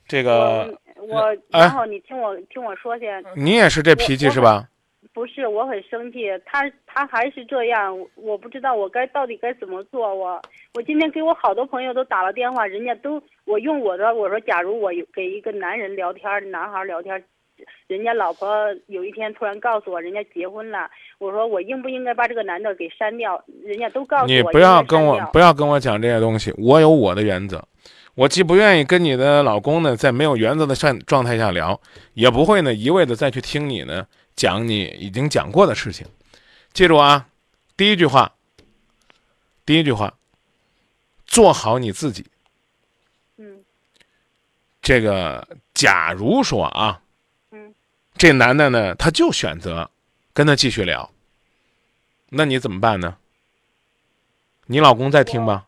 [0.05, 4.67] 这个我然后你听我听我说先，你也是这脾气是吧？
[5.13, 10.15] 不是，我很生气，他他还是这样，我我不知道我该到底该怎么做。
[10.15, 10.41] 我
[10.73, 17.23] 我今天给我好多朋友都打了电话，人家都我用我的我说，假如我有给一个男人聊天，男孩聊天，
[17.85, 18.49] 人家老婆
[18.87, 20.89] 有一天突然告诉我人家结婚了，
[21.19, 23.43] 我说我应不应该把这个男的给删掉？
[23.63, 27.63] 人家都告诉我你不要跟我不要跟我讲这些东西，我有我的原则。
[28.15, 31.79] 我既不愿意跟你的老公呢在没有原则的状状态下聊，
[32.13, 36.05] 也不会呢一味的再去听你呢讲你已经讲过的事情。
[36.73, 37.27] 记住啊，
[37.75, 38.33] 第一句话，
[39.65, 40.13] 第一句话，
[41.25, 42.25] 做好你自己。
[43.37, 43.63] 嗯
[44.81, 47.01] 这个，假如说啊，
[47.51, 47.73] 嗯
[48.15, 49.89] 这男的呢，他就选择
[50.33, 51.09] 跟他继续聊，
[52.29, 53.17] 那你怎么办呢？
[54.67, 55.65] 你老公在听吗？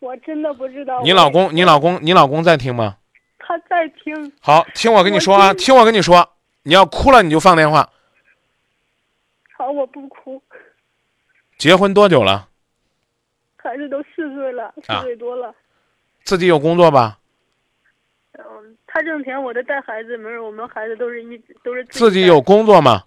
[0.00, 1.00] 我真的不知道。
[1.02, 2.96] 你老公，你老公，你老公在听吗？
[3.38, 6.28] 他在听，好，听我跟你说啊，我听我跟你说，
[6.62, 7.88] 你要哭了你就放电话。
[9.56, 10.42] 好，我不哭，
[11.58, 12.48] 结婚多久了？
[13.56, 15.54] 孩子都四岁了，四啊岁多了。
[16.24, 17.18] 自己有工作吧？
[18.38, 18.44] 嗯，
[18.86, 23.04] 他挣钱，我在带孩子，没事，我们孩子都是一都是带自己有，工作吗？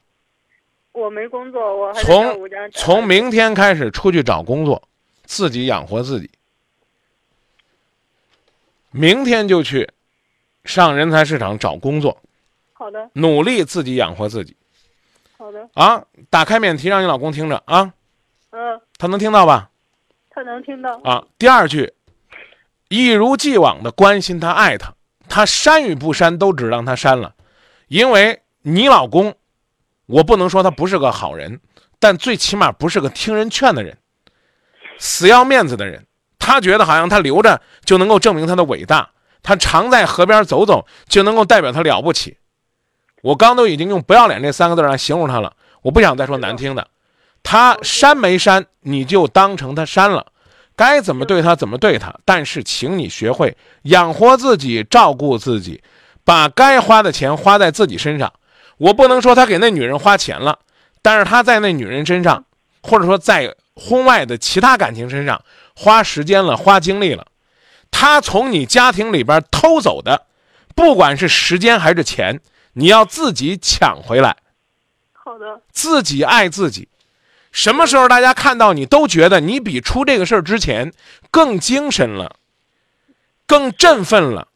[0.91, 2.71] 我没工作，我还在从。
[2.71, 4.83] 从明天开始出去找工作，
[5.23, 6.29] 自己养活自己。
[8.93, 9.89] 明天就去
[10.63, 12.21] 上人才市场找工作，
[12.73, 14.55] 好的，努力自己养活自己
[15.37, 16.05] 好的，啊！
[16.29, 17.91] 打开免提让你老公听着啊，
[18.51, 19.71] 嗯，他能听到吧？
[20.29, 21.01] 他能听到。
[21.03, 21.25] 啊。
[21.37, 21.91] 第二句，
[22.87, 24.93] 一如既往的关心他、爱他，
[25.27, 27.33] 他删与不删都只让他删了，
[27.87, 29.35] 因为你老公，
[30.05, 31.59] 我不能说他不是个好人，
[31.99, 33.97] 但最起码不是个听人劝的人，
[34.99, 36.05] 死要面子的人。
[36.45, 39.09] 他觉得好像他留着就能够证明他的伟大，
[39.41, 42.35] 他常在河边走走就能够代表他了不起。
[43.21, 45.53] 我刚都已经用“不要脸”这三个字来形容他了，
[45.83, 46.85] 我不想再说难听的。
[47.43, 50.25] 他删没删，你就当成他删了，
[50.75, 52.13] 该怎么对他怎么对他。
[52.25, 55.81] 但是，请你学会养活自己，照顾自己，
[56.25, 58.33] 把该花的钱花在自己身上。
[58.77, 60.59] 我不能说他给那女人花钱了，
[61.01, 62.43] 但是他在那女人身上，
[62.81, 65.41] 或者说在婚外的其他感情身上
[65.75, 67.27] 花时间了，花精力了。
[67.91, 70.25] 他从你家庭里边偷走的，
[70.75, 72.41] 不管是时间还是钱。
[72.75, 74.35] 你要自己抢回来，
[75.11, 76.89] 好的，自己爱自己。
[77.51, 80.91] 什么时候大家看到你都觉得你比出这个事儿之前
[81.29, 82.37] 更精神了，
[83.45, 84.47] 更振奋了，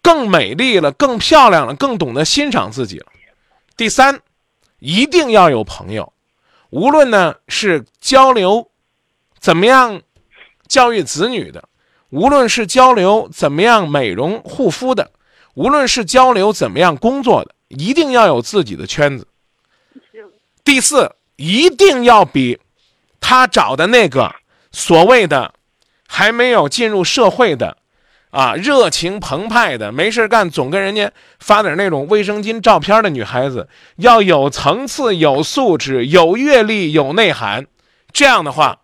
[0.00, 3.06] 更美丽了，更漂亮了，更懂得欣赏自己了。
[3.76, 4.22] 第三，
[4.78, 6.14] 一定要有朋友，
[6.70, 8.70] 无论呢是交流
[9.38, 10.00] 怎么样
[10.74, 11.68] 教育子女的，
[12.10, 15.12] 无论是交流怎么样美容护肤的。
[15.54, 19.28] 无论是交流怎么样工作的，一定要有自己的圈子。
[20.64, 22.58] 第四，一定要比
[23.20, 24.34] 他找的那个
[24.72, 25.54] 所谓的
[26.08, 27.76] 还没有进入社会的
[28.30, 37.64] 啊热情澎湃的没事干总跟人家发点那种卫生巾照片的女孩子要有层次、有素质、有阅历、有内涵。
[38.12, 38.80] 这样的话，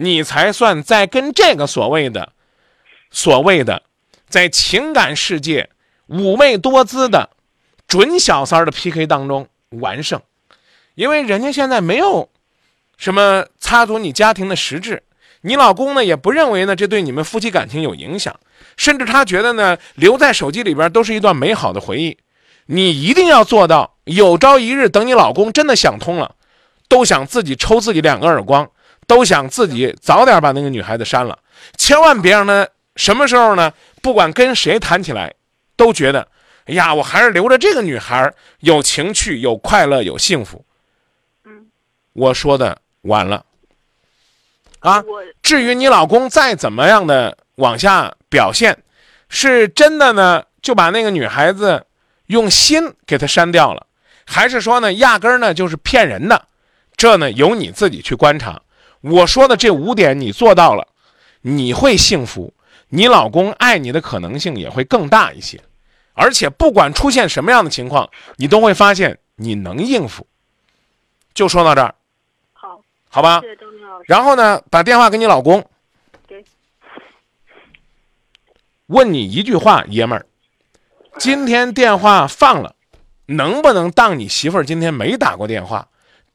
[0.00, 2.32] 你才算在跟这个所谓的
[3.10, 3.82] 所谓的
[4.28, 5.70] 在情感世界。
[6.08, 7.28] 妩媚多姿的
[7.86, 10.22] 准小三的 PK 当中完胜，
[10.94, 12.30] 因为人家现在没有
[12.96, 15.02] 什么插足你家庭的实质，
[15.42, 18.34] 你老公呢也不认为呢这对你们夫妻感情有影响，
[18.78, 22.16] 甚至他觉得呢留在手机里边都是一段美好的回忆。
[22.64, 26.36] 你一定要做到，有朝一日等你老公真的想通了，
[26.88, 28.70] 都想自己抽自己两个耳光，
[29.08, 31.36] 都想自己早点把那个女孩子删了，
[31.76, 35.34] 千万别让她什么时候呢，不管跟谁谈起来。
[35.78, 36.26] 都觉得，
[36.64, 40.64] 哎呀，我还是留着这个女孩有情趣、有快乐、有幸福。
[41.44, 41.68] 嗯，
[42.14, 43.46] 我说的晚了。
[44.80, 45.04] 啊，
[45.40, 48.76] 至于你老公再怎么样的往下表现，
[49.28, 51.86] 是真的呢，就把那个女孩子
[52.26, 53.86] 用心给她删掉了，
[54.26, 56.48] 还是说呢，压根儿呢就是骗人的？
[56.96, 58.60] 这呢，由你自己去观察。
[59.00, 60.88] 我说的这五点你做到了，
[61.42, 62.52] 你会幸福，
[62.88, 65.60] 你老公爱你的可能性也会更大一些。
[66.14, 70.26] 而且不管出现什么样的情况，你都会发现你能应付。
[71.32, 71.94] 就说到这儿，
[72.52, 73.40] 好，好吧。
[74.06, 75.64] 然后呢，把电话给你老公，
[78.86, 80.26] 问你一句话，爷们儿，
[81.18, 82.74] 今天电话放了，
[83.26, 85.86] 能不能当你媳妇儿今天没打过电话？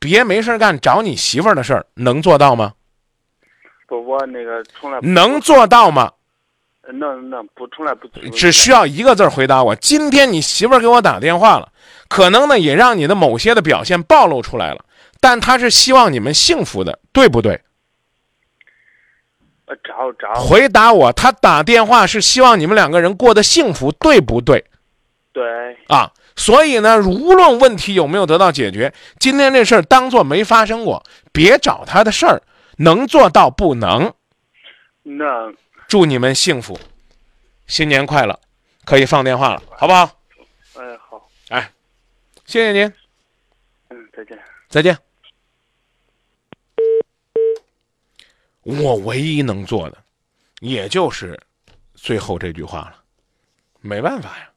[0.03, 2.73] 别没事干找你媳妇儿的事儿，能做到吗？
[3.87, 6.11] 不，我那个从来能做到吗？
[6.91, 9.73] 能能不从来不只需要一个字回答我。
[9.77, 11.71] 今天你媳妇儿给我打电话了，
[12.09, 14.83] 可能呢也让你的某些的表现暴露出来了，
[15.21, 17.61] 但她是希望你们幸福的，对不对？
[19.67, 20.33] 呃，找找。
[20.33, 24.65] 回答我，她打电话是希望你们两个人过得幸福，对不对？
[25.31, 25.77] 对。
[25.87, 32.41] 啊，所以呢，无论问题有没有得到解决，今天这事儿当做没发生过，别找他的事儿，
[32.77, 34.13] 能做到不能？
[35.03, 35.53] 那。
[35.87, 36.79] 祝你们幸福，
[37.67, 38.39] 新年快乐！
[38.83, 40.09] 可以放电话了，好不好？
[40.75, 41.29] 哎，好。
[41.49, 41.71] 哎，
[42.45, 42.91] 谢谢您。
[43.89, 44.39] 嗯，再见。
[44.69, 44.97] 再见。
[48.63, 49.97] 我唯一能做的，
[50.61, 51.39] 也就是
[51.93, 52.95] 最后这句话了，
[53.81, 54.49] 没办法呀。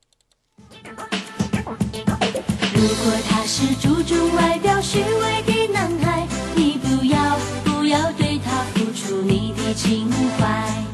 [2.76, 10.84] 如果他是注重外表、虚伪的男孩，你不要不要对他付出你的情怀。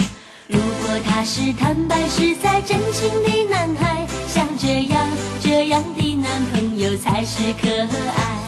[0.47, 5.09] 如果他是坦白实在真情的男孩，像这样
[5.41, 8.42] 这样的男朋友才是可爱。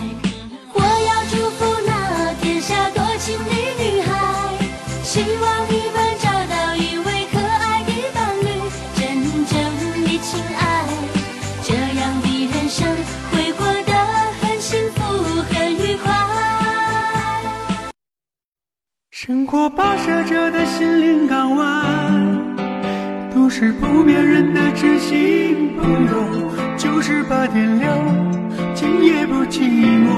[19.26, 22.54] 生活跋涉着的心灵港湾。
[23.34, 27.88] 都是不眠人的知心朋友，就是八点六，
[28.74, 29.62] 今夜不寂
[30.06, 30.12] 寞。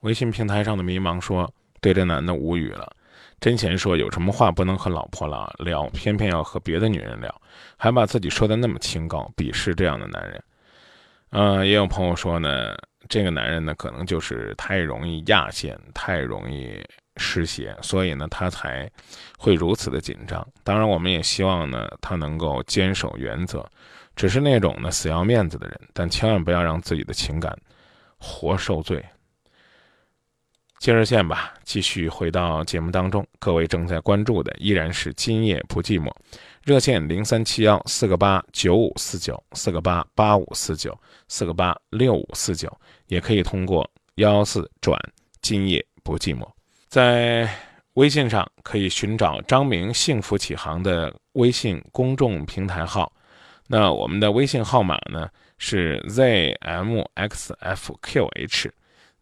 [0.00, 2.90] 微信平台上的迷茫说：“对这男的无语了。”
[3.38, 7.42] 真贤说：“有什么话不能和老婆聊聊，偏偏要和别的女人聊，
[7.76, 10.42] 还把自己说的那么清高，鄙视这样的男人。”
[11.36, 12.74] 呃，也有朋友说呢，
[13.10, 16.82] 这个男人呢，可能就是太容易压线，太容易
[17.18, 18.90] 失血，所以呢，他才
[19.36, 20.42] 会如此的紧张。
[20.64, 23.62] 当然，我们也希望呢，他能够坚守原则，
[24.14, 27.54] 只是那种呢死要面子的人，但千万不要让自己的情感
[28.16, 29.04] 活受罪。
[30.78, 33.26] 接热线吧，继续回到节目当中。
[33.38, 36.10] 各位正在关注的依然是今夜不寂寞，
[36.66, 40.98] 热线零三七幺四个八九五四九四个八八五四九
[41.28, 42.68] 四个八六五四九，
[43.06, 45.00] 也可以通过幺幺四转
[45.40, 46.44] 今夜不寂寞。
[46.88, 47.48] 在
[47.92, 53.12] 微信上可以寻找张明幸福启航的微信公众平台号，
[53.68, 57.06] 那我们的微信号码呢是 zmxfqh。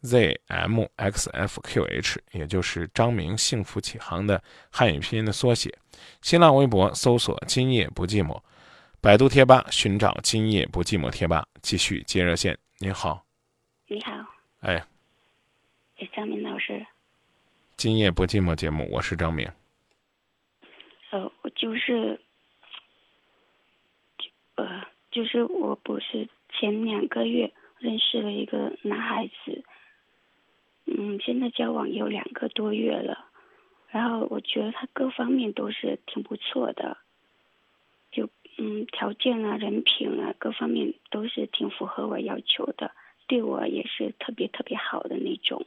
[0.05, 1.67] zmxfqh，
[2.33, 5.77] 也就是张明幸福启航的汉语拼音的缩写。
[6.21, 8.39] 新浪微博搜索“今夜不寂寞”，
[9.01, 11.49] 百度贴吧寻找“今夜不寂寞”贴吧。
[11.63, 13.25] 继续接热线，您好。
[13.87, 14.13] 你好。
[14.61, 14.85] 哎。
[15.99, 16.85] 哎，张明老师。
[17.77, 19.51] 今夜不寂寞节目，我是张明。
[21.11, 22.21] 呃，我就是，
[24.57, 29.65] 呃，就是我不是前两个月认识了一个男孩子。
[30.87, 33.27] 嗯，现在交往有两个多月了，
[33.89, 36.99] 然后我觉得他各方面都是挺不错的，
[38.13, 38.29] 就
[38.59, 42.93] 嗯条件啊、人品啊各方面都是挺符合我要求的，
[43.27, 45.65] 对我也是特别特别好的那种。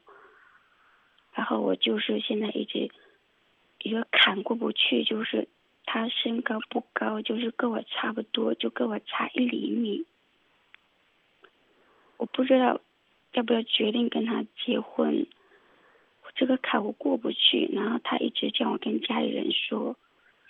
[1.34, 2.90] 然后我就是现在一直
[3.82, 5.48] 一个坎过不去，就是
[5.86, 10.06] 他身高不高，就是跟我差不多，就跟我差一厘米，
[12.18, 12.82] 我不知道。
[13.34, 15.28] 要不要决定跟他结婚？
[16.36, 19.96] 这个坎我过不去，然后他一直叫我跟家里人说，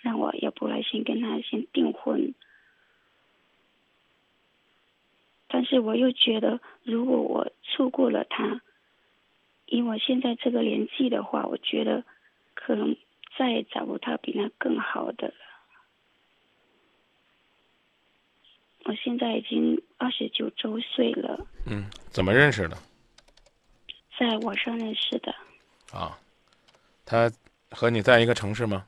[0.02, 2.34] 让我要不来先跟他先订婚。
[5.46, 8.60] 但是我又觉得，如果我错过了他，
[9.64, 12.04] 以我现在这个年纪的话，我觉得
[12.52, 12.94] 可能
[13.38, 15.34] 再也找不到比他更好的了。
[18.88, 21.46] 我现在已经二十九周岁了。
[21.66, 22.78] 嗯，怎么认识的？
[24.18, 25.30] 在网上认识的。
[25.92, 26.18] 啊，
[27.04, 27.30] 他
[27.70, 28.86] 和你在一个城市吗？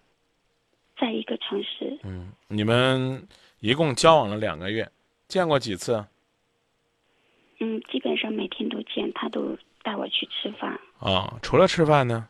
[0.99, 1.99] 在一个城市。
[2.03, 3.29] 嗯，你们
[3.59, 4.91] 一共交往了两个月，
[5.29, 6.03] 见过几次？
[7.59, 10.81] 嗯，基本上每天都见，他都带我去吃饭。
[10.99, 12.27] 啊，除了吃饭呢？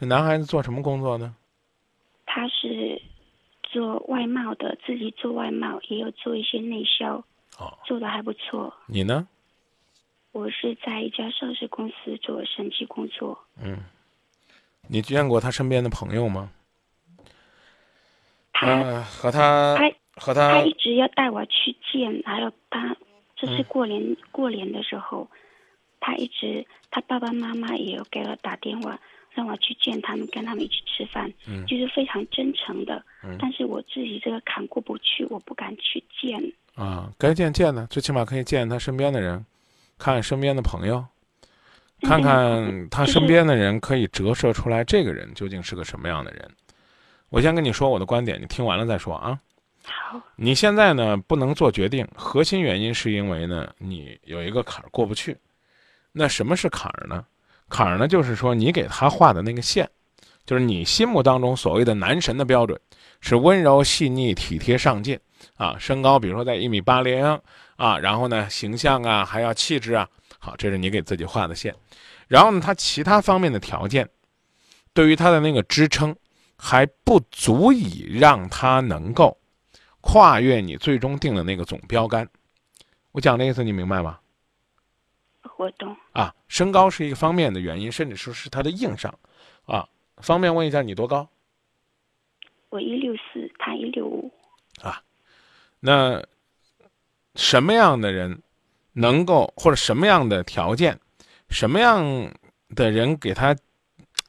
[0.00, 1.36] 这男孩子做什么工作呢？
[2.24, 3.02] 他是。
[3.72, 7.14] 做外贸的，自己做外贸，也有做一些内销，
[7.58, 8.72] 哦，做的还不错。
[8.86, 9.26] 你呢？
[10.32, 13.38] 我是在一家上市公司做审计工作。
[13.62, 13.78] 嗯，
[14.88, 16.50] 你见过他身边的朋友吗？
[18.52, 22.94] 他和他，他和他，他一直要带我去见，还有他，
[23.34, 25.28] 这是过年过年的时候，
[25.98, 29.00] 他一直他爸爸妈妈也有给我打电话。
[29.34, 31.32] 让我去见他们，跟他们一起吃饭，
[31.66, 33.02] 就是非常真诚的。
[33.38, 36.40] 但是我自己这个坎过不去，我不敢去见。
[36.74, 39.44] 啊，该见见呢，最起码可以见他身边的人，
[39.98, 41.04] 看看身边的朋友，
[42.02, 46.50] 看看他身边的人，可以折射出来这个人究竟是个什么样的人。
[47.28, 49.40] 我先跟你说我的观点，你听完了再说啊。
[49.84, 50.20] 好。
[50.36, 55.36] 你现在呢不能做决定，核心原因是因为呢你有一个坎儿过不去。
[56.12, 57.24] 那什么是坎儿呢？
[57.72, 59.88] 坎儿呢，就是说你给他画的那个线，
[60.44, 62.78] 就是你心目当中所谓的男神的标准，
[63.22, 65.18] 是温柔细腻、体贴上进
[65.56, 67.40] 啊，身高比如说在一米八零
[67.76, 70.06] 啊，然后呢形象啊还要气质啊，
[70.38, 71.74] 好，这是你给自己画的线。
[72.28, 74.06] 然后呢，他其他方面的条件，
[74.92, 76.14] 对于他的那个支撑，
[76.58, 79.34] 还不足以让他能够
[80.02, 82.28] 跨越你最终定的那个总标杆。
[83.12, 84.18] 我讲的意思你明白吗？
[86.12, 89.12] 啊，身高是一个方面的原因，甚至说是他的硬伤，
[89.66, 89.88] 啊，
[90.18, 91.28] 方便问一下你多高？
[92.70, 94.32] 我一六四，他一六五。
[94.80, 95.02] 啊，
[95.80, 96.24] 那
[97.34, 98.42] 什么样的人
[98.92, 100.98] 能够，或者什么样的条件，
[101.50, 102.02] 什么样
[102.74, 103.54] 的人给他，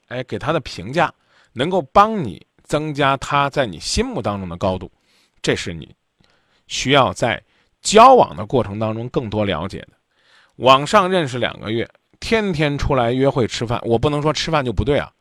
[0.08, 1.14] 哎，给他的评价，
[1.54, 4.92] 能够帮你增加他在你心目当中的高度，
[5.42, 5.96] 这是你
[6.68, 7.42] 需要在
[7.82, 9.90] 交往的过程当中更多了解的。
[10.64, 11.90] 网上认识两个月，
[12.22, 15.12] 天天出来约会吃饭，我不能说吃饭就不对啊，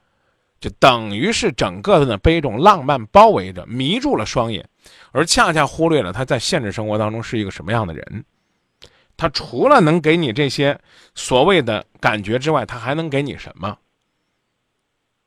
[0.61, 4.69] 就等于是整个的呢被一种浪漫包围着，迷住了双眼，
[5.11, 8.25] 而恰恰忽略了他在现实生活当中是一个什么样的人。
[9.17, 10.79] 他除了能给你这些
[11.17, 13.77] 所谓的感觉之外，他还能给你什么？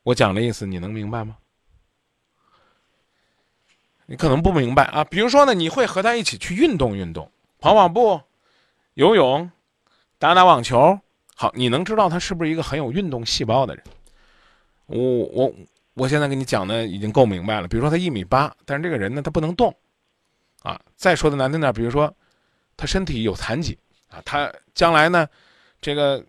[0.02, 1.36] 我讲的意思你能明白吗？
[4.06, 5.04] 你可能不明白啊。
[5.04, 8.20] 比如说呢，你会和他一起去运动运动，跑跑步、
[8.94, 9.50] 游泳、
[10.18, 10.98] 打打网球。
[11.34, 13.84] 好，你能知道他是不是一个很有运动细胞的人？
[14.86, 15.54] 我我
[15.94, 17.68] 我现在跟你讲的已经够明白了。
[17.68, 19.74] 比如说他一米八，但是这个人呢，他不能动，
[20.62, 22.14] 啊，再说的难听点，比如说
[22.76, 25.28] 他身体有残疾啊，他将来呢，
[25.80, 26.24] 这个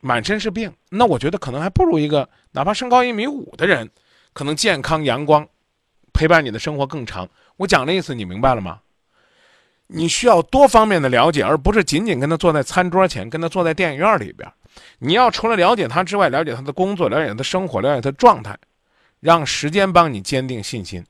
[0.00, 3.88] 满身是病，那我觉得可能还不如一个哪怕身高一米五的人，
[4.32, 5.48] 可能健康阳光，
[6.12, 7.28] 陪伴你的生活更长。
[7.58, 8.80] 我讲的意思你明白了吗？
[9.88, 14.50] 你需要多方面的了解，而不是仅仅跟他坐在餐桌前，跟他坐在电影院里边。
[14.98, 18.58] 你要除了了解他之外，了解他的工作，了解他的生活，了解他的状态，
[19.20, 21.04] 让时间帮你坚定信心。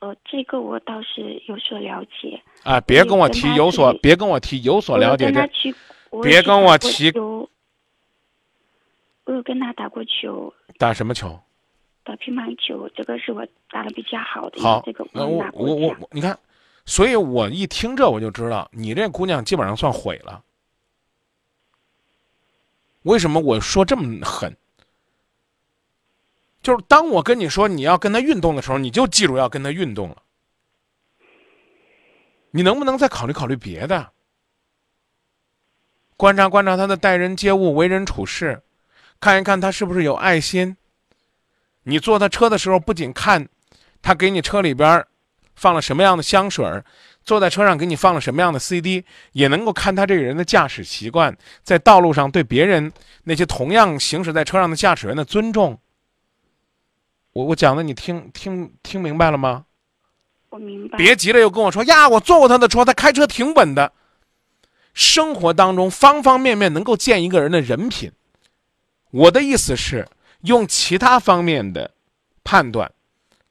[0.00, 2.40] 呃，这个我倒是有所了解。
[2.62, 5.48] 啊，别跟我提有所，别跟我提有所了解这。
[6.22, 7.10] 别跟我提。
[9.24, 10.52] 我有跟他打过球。
[10.78, 11.40] 打什么球？
[12.04, 14.62] 打乒乓球，这个是我打的比较好的。
[14.62, 16.38] 好，这个我我我我，你看。
[16.86, 20.42] 所以我一听这，我就知道你这姑娘基本上算毁了。
[23.02, 24.56] 为什么我说这么狠？
[26.62, 30.22] 就是当我跟你说你要跟他运动的时候，你就记住要跟他运动了。
[32.52, 34.12] 你能不能再考虑考虑别的？
[36.16, 38.62] 观察观察他的待人接物、为人处事，
[39.20, 40.76] 看一看他是不是有爱心。
[41.82, 43.48] 你坐他车的时候，不仅看
[44.00, 45.04] 他给你车里边。
[45.56, 46.84] 放了什么样的香水儿，
[47.24, 52.92] 坐在车上给你放了什么样的 CD，也能够看他这个人的驾驶习惯，在道路上对别人
[53.24, 55.80] 那些同样行驶在车上的驾驶员的尊重。
[57.32, 59.64] 我我讲的你听听听明白了吗？
[60.50, 60.96] 我明白。
[60.96, 63.92] 别急了，又跟我说呀，我坐过他的车，他开车挺稳的。
[64.94, 68.12] 生活当中方方面面能够见一个人的人品。
[69.10, 70.08] 我的意思是
[70.42, 71.90] 用其他方面的
[72.42, 72.90] 判断。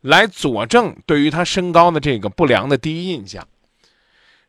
[0.05, 3.47] 来佐证对于他身高的这个不良的第一印象，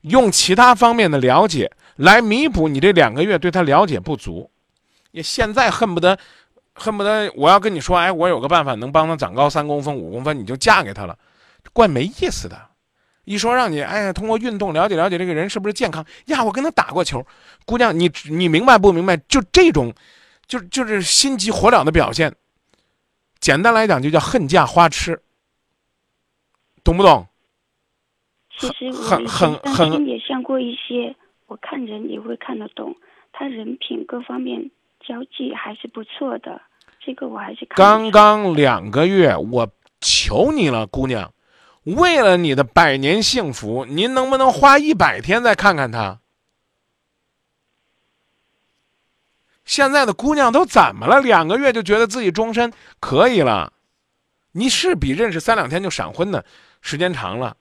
[0.03, 4.51] 用其他方面的了解来弥补你这两个月对他了解不足。
[5.13, 6.19] 也现在恨不得，
[6.75, 11.19] 恨不得我要跟你说，哎，我有个办法能帮他长高三公分、五公分，你就嫁给他了，
[11.73, 12.61] 怪没意思的。
[13.25, 16.45] 一说让你，哎，通过运动了解了解这个人是不是健康呀？
[16.45, 17.27] 我跟他打过球，
[17.65, 19.17] 姑娘，你你明白不明白？
[19.17, 19.91] 就这种，
[20.47, 22.35] 就就是心急火燎的表现。
[23.41, 25.19] 简单来讲，就叫恨嫁花痴。
[26.87, 27.27] 懂不懂？
[28.57, 31.17] 其实很很很也像过一些，
[31.47, 32.95] 我看人也会看得懂，
[33.33, 34.71] 他人品各方面
[35.01, 36.63] 交际还是不错的，
[37.01, 37.77] 这个我还是看。
[37.77, 39.69] 刚刚两个月，我
[40.01, 41.35] 求你了，姑娘，
[41.83, 46.21] 为了你的百年幸福，您能不能花一百天再看看他？
[49.65, 51.21] 现在的姑娘都怎么了？
[51.21, 53.73] 两个月就觉得自己终身可以了？
[54.53, 56.47] 你是比认识三两天就闪婚的？
[56.87, 57.57] 时间长了，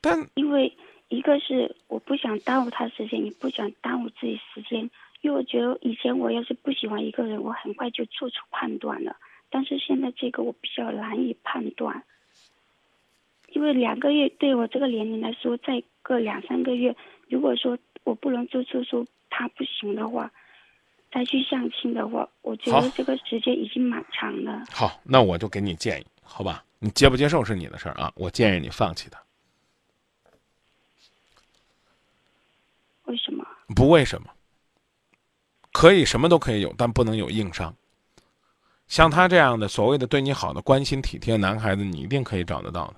[0.00, 0.76] 但因为
[1.10, 4.90] 一个是我不想耽误他时间，也不想耽误自己时间。
[5.20, 9.14] 因为我觉得以前我要是不喜欢一个人，我很快就做出判断了。
[9.48, 12.02] 但是现在这个我比较难以判断，
[13.50, 16.96] 因为两个月对我这个年龄来说，再过两三个月，
[17.28, 20.28] 如果说我不能做出说他不行的话，
[21.12, 24.64] 再去相亲的话，我觉得这个时间已经蛮长了。
[24.72, 26.64] 好，那我就给你建议，好吧？
[26.84, 28.10] 你接不接受是你的事儿啊！
[28.16, 29.22] 我建议你放弃他。
[33.04, 33.46] 为什么？
[33.76, 34.28] 不为什么。
[35.70, 37.72] 可以什么都可以有，但不能有硬伤。
[38.88, 42.96] 像他这样的所谓的对你好的、关心体贴男孩子，你一定可以找得到的。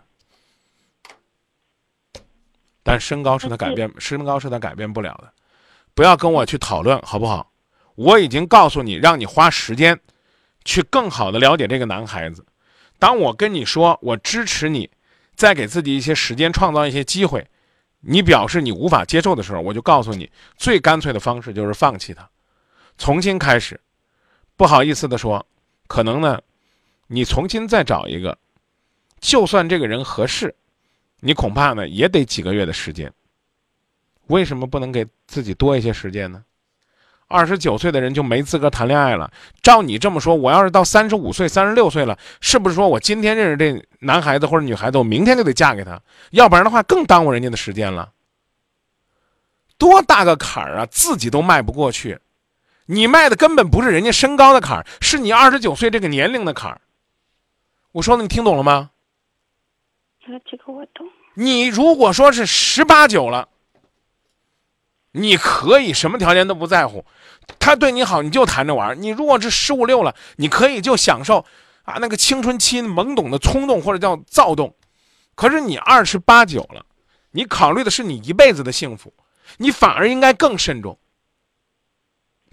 [2.83, 5.31] 但身高是他改变，身高是他改变不了的。
[5.93, 7.53] 不要跟我去讨论，好不好？
[7.97, 10.01] 我已经告诉你，让你花时间，
[10.65, 12.43] 去更好的了解这个男孩子。
[13.05, 14.89] 当我跟你说我支持你，
[15.35, 17.47] 再给自己一些时间，创造一些机会，
[18.01, 22.27] 你表示你无法接受的时候，我就告诉你，最干脆的方式就是放弃他，
[22.97, 23.79] 重新开始。
[24.57, 25.47] 不好意思的说，
[25.87, 26.41] 可能呢，
[27.09, 28.39] 你重新再找一个，
[29.21, 30.55] 就算这个人合适，
[31.21, 33.13] 你恐怕呢也得几个月的时间。
[34.29, 36.43] 为什么不能给自己多一些时间呢？
[37.35, 39.29] 二十九岁的人就没资格谈恋爱了。
[39.61, 46.01] 照你这么说，我要是到三十五岁、三十六岁了，是不是说我今天认识这男孩子或者女孩子，我明天就得嫁给他？
[46.31, 48.13] 要不然的话，更耽误人家的时间了。
[49.77, 52.21] 多大个坎儿啊，自己都迈不过去。
[52.87, 56.81] 你迈的根本不是人家身高的坎儿，是你二十九岁这个年龄的坎儿。
[57.91, 58.91] 我说的你听懂了吗？
[60.25, 61.05] 这个我懂。
[61.35, 63.49] 你如果说是十八九了。
[65.17, 67.05] 你可以什么条件都不在乎，
[67.61, 71.47] 他对你好你就谈着玩你如果是十五六了，你可以就享受
[71.85, 74.75] 啊那个青春期懵懂的冲动或者叫躁动。
[75.37, 76.85] 可是你二十八九了，
[77.31, 79.15] 你考虑的是你一辈子的幸福，
[79.59, 80.99] 你反而应该更慎重。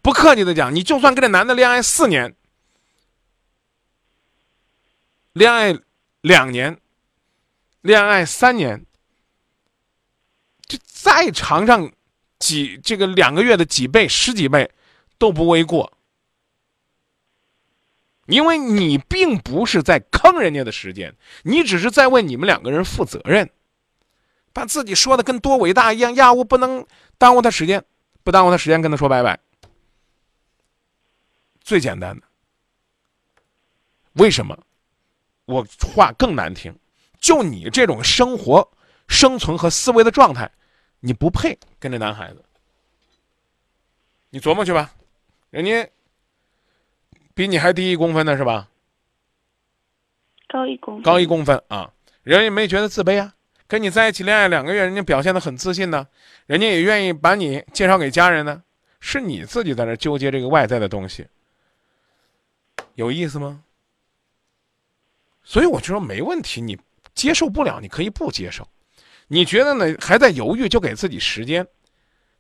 [0.04, 2.36] 不客气的讲，你就算跟这男的恋爱四年，
[5.34, 5.76] 恋爱
[6.22, 6.78] 两年，
[7.82, 8.86] 恋爱三年，
[10.68, 11.92] 就再长上
[12.42, 14.70] 几这个两个月的几倍、十几倍
[15.20, 15.94] 都不为过，
[18.26, 23.50] 因为你并不是在坑人家的时间，你只是在为你们两个人负责任，
[24.52, 26.86] 把自己说的跟多伟大一样，呀，我不能
[27.18, 27.86] 耽误他时间，
[28.24, 29.40] 不耽误他时间，跟他说拜拜。
[31.62, 32.24] 最简单的，
[34.14, 34.58] 为什么？
[35.46, 36.74] 我话更难听，
[37.20, 38.72] 就你这种生活、
[39.08, 40.50] 生存和思维的状态，
[41.02, 42.44] 你不配跟这男孩子。
[44.30, 44.94] 你琢磨去吧，
[45.50, 45.90] 人家
[47.34, 48.70] 比你还低一公分呢，是吧？
[50.48, 51.04] 高一公分。
[51.04, 51.92] 高一公分啊！
[52.24, 53.34] 人家没觉得自卑啊，
[53.68, 56.08] 跟你在一起恋爱两个月，人家表现的很自信呢，
[56.46, 58.64] 人家也愿意把你介绍给家人呢，
[59.00, 61.28] 是你自己在那纠结这个外在的东西。
[62.96, 63.64] 有意思吗？
[65.44, 66.78] 所以我就说没问题，你
[67.16, 68.68] 接受不了，你可以不接受。
[69.34, 69.96] 你觉得呢？
[70.02, 71.66] 还在犹豫，就给自己时间。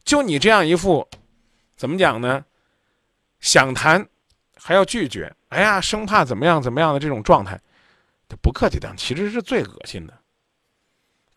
[0.03, 1.07] 就你这样一副，
[1.77, 2.43] 怎么讲呢？
[3.39, 4.05] 想谈，
[4.57, 5.33] 还要拒绝。
[5.47, 7.57] 哎呀，生怕怎么样怎么样的这种状态，
[8.41, 10.13] 不客气讲，其实是最恶心的。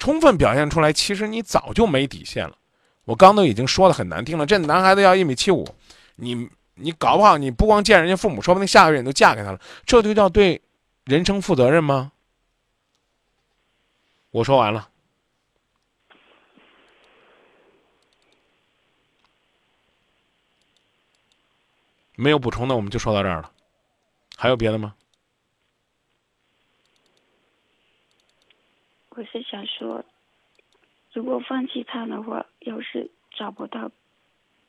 [0.01, 2.59] 充分表现出来，其实你早就没底线了。
[3.05, 5.65] 我刚都已经说的很难听了，这男孩子要一米七五，
[6.17, 6.51] 你。
[6.77, 10.61] 你搞不好，你不光见人家父母，说不定下个月你都嫁给他了，这就叫对
[11.05, 12.11] 人生负责任吗？
[14.33, 14.89] 我说完了，
[22.17, 23.53] 没有补充的，我们就说到这儿了。
[24.37, 24.95] 还有别的吗？
[29.11, 30.05] 我是想说，
[31.13, 33.91] 如果放弃他的话，要是找不到。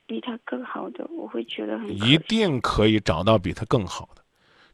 [0.08, 4.24] 比他更好的，我会觉得很一定可以找到比他更好的，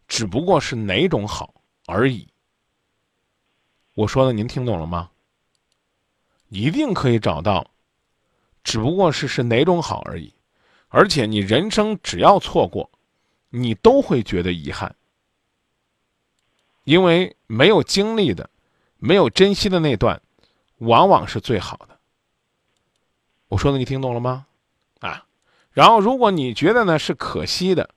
[0.06, 1.54] 只不过是哪种好
[1.86, 2.28] 而已。
[3.94, 5.10] 我说的您听懂了吗？
[6.50, 7.70] 一定可以找到，
[8.62, 10.34] 只不过是是哪种好而已。
[10.94, 12.90] 而且你人生只要错过，
[13.48, 14.94] 你都会觉得遗憾，
[16.84, 18.50] 因为没有经历的、
[18.98, 20.20] 没有珍惜的那段，
[20.78, 21.98] 往往是最好的。
[23.48, 24.46] 我说的你听懂了吗？
[25.00, 25.24] 啊，
[25.72, 27.88] 然后如果你觉得呢是可惜的，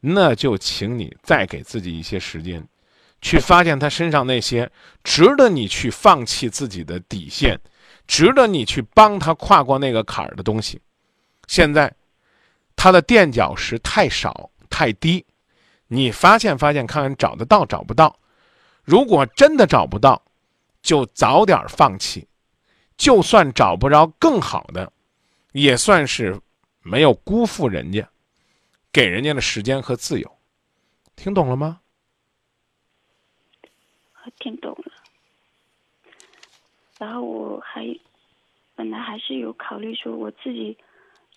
[0.00, 2.68] 那就请你再给自己一些时间，
[3.22, 4.70] 去发现他身上那些
[5.02, 7.58] 值得你去放弃自己的底线，
[8.06, 10.82] 值得你去帮他跨过那个坎儿的东西。
[11.46, 11.94] 现在
[12.74, 15.24] 他的垫脚石太少太低，
[15.88, 18.18] 你发现发现看看找得到找不到。
[18.84, 20.22] 如果真的找不到，
[20.82, 22.28] 就早点放弃。
[22.96, 24.92] 就算找不着更好的。
[25.52, 26.38] 也算是
[26.82, 28.06] 没有辜负人家，
[28.92, 30.36] 给人家的时间和自由，
[31.14, 31.80] 听懂了吗？
[34.22, 34.92] 我听懂了。
[36.98, 37.86] 然后我还
[38.74, 40.76] 本来还是有考虑说，我自己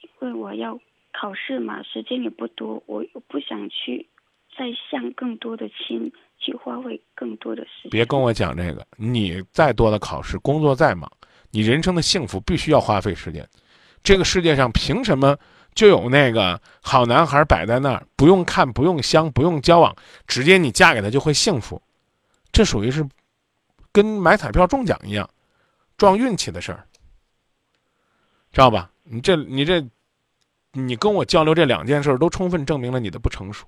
[0.02, 0.80] 因为我要
[1.14, 4.08] 考试嘛，时间也不多，我又不想去
[4.58, 7.92] 再向更多的亲，去花费更多的时间。
[7.92, 11.12] 别跟我讲这个，你再多的考试，工作再忙，
[11.52, 13.48] 你人生的幸福必须要花费时间。
[14.02, 15.38] 这个世界上凭什么
[15.76, 19.96] 就有那个好男孩摆在那儿，不用看，不用相，不用交往，
[20.26, 21.82] 直接你嫁给他就会幸福？
[22.52, 23.08] 这属于是
[23.92, 25.30] 跟买彩票中奖一样，
[25.98, 26.88] 撞运气的事儿，
[28.52, 28.90] 知道吧？
[29.12, 29.84] 你这你这，
[30.74, 33.66] 你跟我交流这两件事都充分证明了你的不成熟。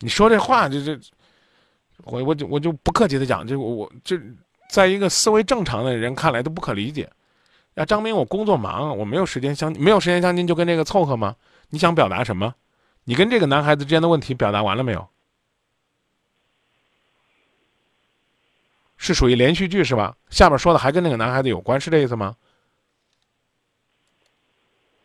[0.00, 0.98] 你说这话，这这，
[2.02, 4.20] 我我就我就不客气的讲，这我我这，
[4.68, 7.08] 在一个思维正常的人看来都不可理解。
[7.76, 11.36] 啊，张明，我工作忙，我没有时间相，没有时间相亲，就跟这个凑合吗？
[11.70, 12.52] 你想表达什么？
[13.04, 15.08] 你跟这个男孩子之间的问题表达完了没有？
[19.02, 20.16] 是属于连续剧是吧？
[20.30, 22.36] 下边说的还跟那个男孩子有关，是这意思吗？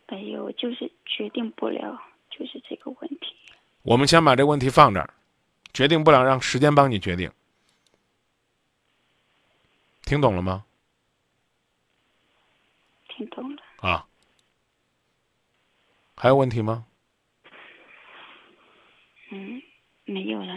[0.08, 3.34] 没有，就是决定不了，就是这个问题。
[3.82, 5.12] 我们先把这个问题放这儿，
[5.74, 7.28] 决定不了，让时间帮你决定。
[10.04, 10.64] 听懂了吗？
[13.08, 14.06] 听懂了啊？
[16.16, 16.86] 还有问题吗？
[19.30, 19.60] 嗯，
[20.04, 20.54] 没有了，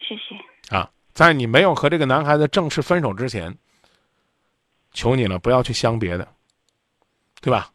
[0.00, 0.74] 谢谢。
[0.74, 3.52] 啊，在你没有和这个男孩子正式分手之前，
[4.92, 6.28] 求你了，不要去相别的，
[7.40, 7.72] 对吧？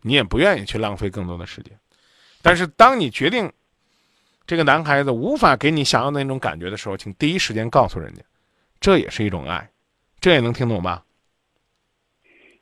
[0.00, 1.78] 你也不愿意去浪费更多的时间。
[2.42, 3.52] 但是，当你决定
[4.44, 8.22] 这个男孩子无法给你想要的那种感觉的时候，请第一时间告诉人家，
[8.80, 9.70] 这也是一种爱，
[10.18, 11.04] 这也能听懂吧？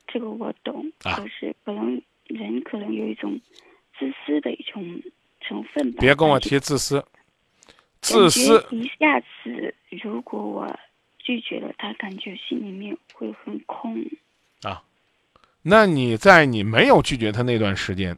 [0.07, 3.41] 这个我懂，啊可是可能人可能有一种
[3.99, 4.85] 自私的一种
[5.41, 5.97] 成分吧。
[5.99, 7.03] 别跟我提自私，
[8.01, 10.79] 自私一下子，如果我
[11.19, 14.03] 拒绝了他，感觉心里面会很空。
[14.63, 14.83] 啊。
[15.63, 18.17] 那你在你没有拒绝他那段时间，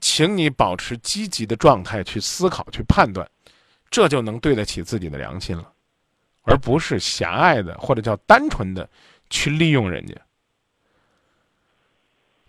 [0.00, 3.26] 请你保持积极的状态去思考、去判断，
[3.90, 5.72] 这就能对得起自己的良心了，
[6.42, 8.88] 而不是狭隘的或者叫单纯的
[9.30, 10.14] 去利用人家。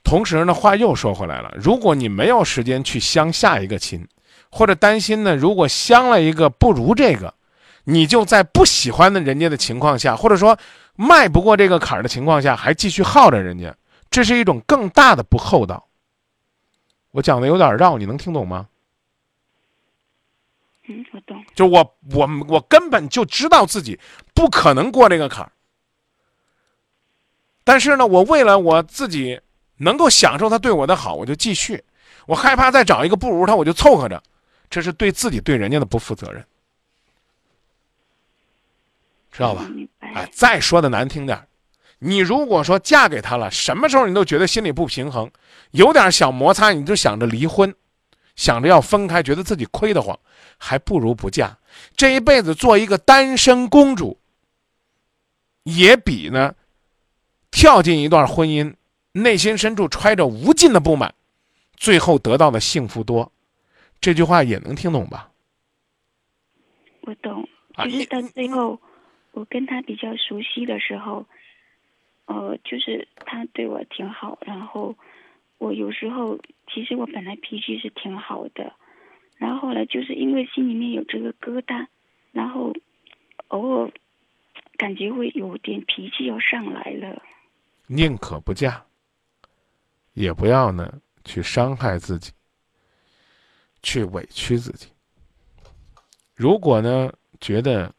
[0.03, 4.05] 同时呢，话又说回来了，如果你没有时间去相下一个亲，
[4.49, 7.33] 或者担心呢，如果相了一个不如这个，
[7.83, 10.57] 你就在不喜欢的人家的情况下，或者说
[10.95, 13.75] 迈不过这个坎儿的情况下，还继续耗着人家，
[14.09, 15.87] 这是一种更大的不厚道。
[17.11, 18.67] 我讲的有点绕，你能听懂吗？
[20.87, 21.43] 嗯，我懂。
[21.55, 23.99] 就我我我根本就知道自己
[24.33, 25.51] 不可能过这个坎儿，
[27.63, 29.41] 但是呢，我为了我自己
[29.77, 31.83] 能够享受他对我的好，我就继续。
[32.25, 34.21] 我害怕再找一个不如他，我就凑合着，
[34.69, 36.45] 这是对自己对人家的不负责任，
[39.31, 39.69] 知道吧？
[39.99, 41.47] 哎，再说的难听点儿，
[41.99, 45.31] 你如果说嫁给他了，什么时候你都觉得心里不平衡，
[45.71, 47.73] 有点小摩擦你就想着离婚，
[48.35, 50.19] 想着要分开，觉得自己亏得慌，
[50.57, 51.57] 还不如不嫁。
[51.95, 54.19] 这一辈子做一个单身公主，
[55.63, 56.55] 也比呢
[57.51, 58.73] 跳进一段婚姻，
[59.13, 61.13] 内心深处揣着无尽的不满，
[61.75, 63.31] 最后得到的幸福多。
[63.99, 65.31] 这句话也能听懂吧？
[67.01, 68.79] 我懂，就是到最后，
[69.31, 71.25] 我跟他比较熟悉的时候，
[72.25, 74.95] 呃，就是他对我挺好，然后
[75.57, 76.37] 我有时候
[76.73, 78.73] 其实我本来脾气是挺好的，
[79.37, 81.87] 然后后来就是因为心里面有这个疙瘩，
[82.31, 82.73] 然后
[83.47, 83.91] 偶尔
[84.77, 87.21] 感觉会有点脾气要上来了。
[87.87, 88.85] 宁可不嫁，
[90.13, 92.31] 也不要呢去伤害自己，
[93.87, 94.87] 去委屈自己。
[96.35, 97.09] 如果呢
[97.39, 97.89] 觉得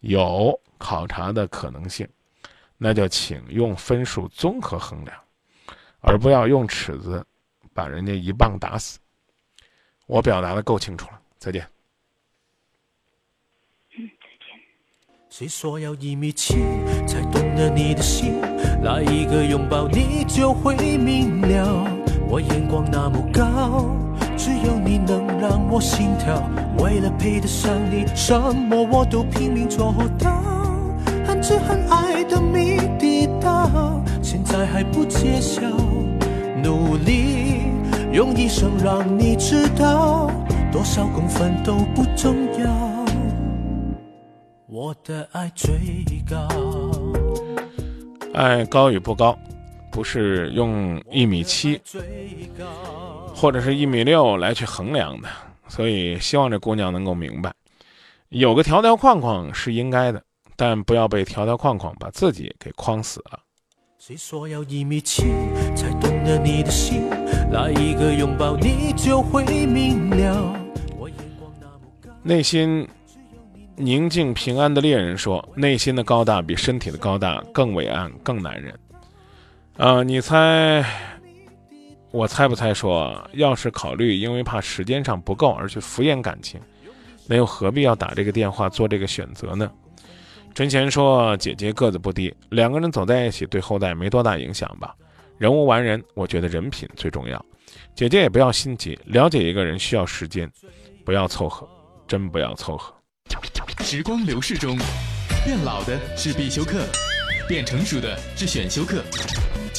[0.00, 2.08] 有考察的可能性，
[2.76, 5.16] 那就请用分数综合衡量，
[6.00, 7.24] 而不要用尺子
[7.72, 8.98] 把人家一棒打死。
[10.06, 11.64] 我表达的够清楚了，再见。
[15.32, 16.58] 是所有已灭前，
[17.06, 18.40] 才懂得你的心。
[18.82, 21.86] 来一个拥抱，你就会明了。
[22.28, 23.96] 我眼光那么高，
[24.36, 26.42] 只有你能让我心跳。
[26.78, 30.42] 为了配得上你，什么我都拼命做到。
[31.26, 35.62] 很知很爱的谜底到，现在还不揭晓。
[36.62, 37.62] 努力
[38.12, 40.30] 用一生让你知道，
[40.70, 42.70] 多少公分都不重要。
[44.66, 46.46] 我的爱最高。
[48.34, 49.36] 爱高与不高，
[49.90, 51.80] 不是用一米七
[53.40, 55.28] 或者是一米六来去衡量的，
[55.66, 57.50] 所以希望这姑娘能够明白，
[58.28, 60.22] 有个条条框框是应该的，
[60.56, 63.40] 但不要被条条框框把自己给框死了。
[63.98, 65.26] 是所有已灭前，
[65.74, 67.08] 才懂得你的心。
[67.50, 70.54] 来一个拥抱，你就会明了。
[70.98, 72.14] 我眼光那么。
[72.22, 72.86] 内心
[73.76, 78.78] 宁静平安的猎人说：“内心的高大比身体的高大更伟岸，更男人。”
[79.78, 80.84] 啊，你猜？
[82.10, 86.60] 我猜不猜说，要是考虑因为怕时间上不够而去敷衍感情，
[87.26, 89.70] 那又何必要打这个电话做这个选择呢？
[90.52, 94.92] 陈贤说：“姐姐个子不低，两个人走在一起对后代没多大影响吧？
[95.38, 97.42] 人无完人，我觉得人品最重要。
[97.94, 100.50] 姐姐也不要心急，了解一个人需要时间，
[101.04, 101.68] 不要凑合，
[102.08, 102.92] 真不要凑合。”
[103.84, 104.76] 时光流逝中，
[105.44, 106.84] 变老的是必修课，
[107.46, 109.04] 变成熟的是选修课。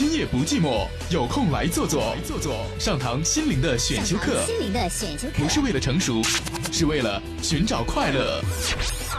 [0.02, 4.42] 今夜不寂寞，有空来坐坐，坐坐上堂心灵的选修课。
[4.48, 6.24] 心灵的选修课不是为了成熟，
[6.74, 8.42] 是为了寻找快乐。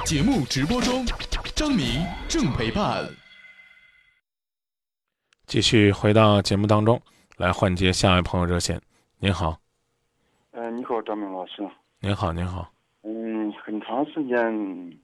[0.04, 1.06] 节目直播中，
[1.54, 3.08] 张明正陪伴。
[5.46, 7.00] 继续回到节目当中
[7.36, 8.80] 来换接下一位朋友热线。
[9.20, 9.56] 您好，
[10.50, 11.62] 呃，你好，张明老师。
[12.00, 12.68] 您好，您好。
[13.02, 14.98] 嗯，很长时间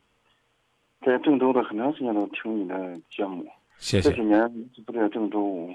[1.06, 3.46] 在郑州的很长时间都听你的节目。
[3.78, 4.10] 谢谢。
[4.10, 5.68] 这些年一直不在郑州，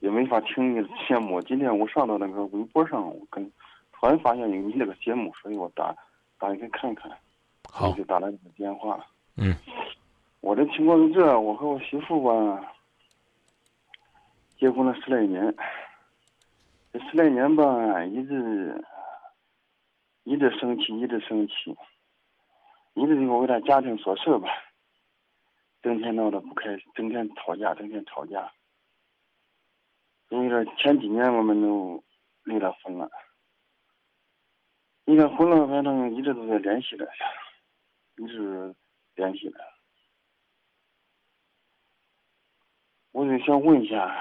[0.00, 1.40] 也没法听你的节目。
[1.42, 3.44] 今天我上到那个微博上，我跟
[3.92, 5.94] 突然发现有你那个节目，所以我打
[6.38, 7.10] 打一个看看，
[7.68, 7.92] 好。
[7.92, 9.04] 就打了你的电话。
[9.36, 9.54] 嗯，
[10.40, 12.72] 我的情况是这，我和我媳妇吧，
[14.58, 15.54] 结婚了十来年，
[16.92, 18.84] 这十来年吧，一直
[20.24, 21.76] 一直生气，一直生气，
[22.94, 24.48] 一直就为他家庭琐事吧，
[25.86, 28.52] 整天闹得不开，整天吵架，整天吵架。
[30.28, 32.02] 所以说前几年我们都
[32.42, 33.08] 离了婚了，
[35.04, 37.08] 离了婚了，反正一直都在联系着，
[38.16, 38.74] 一直
[39.14, 39.60] 联系着。
[43.12, 44.12] 我就想问一下，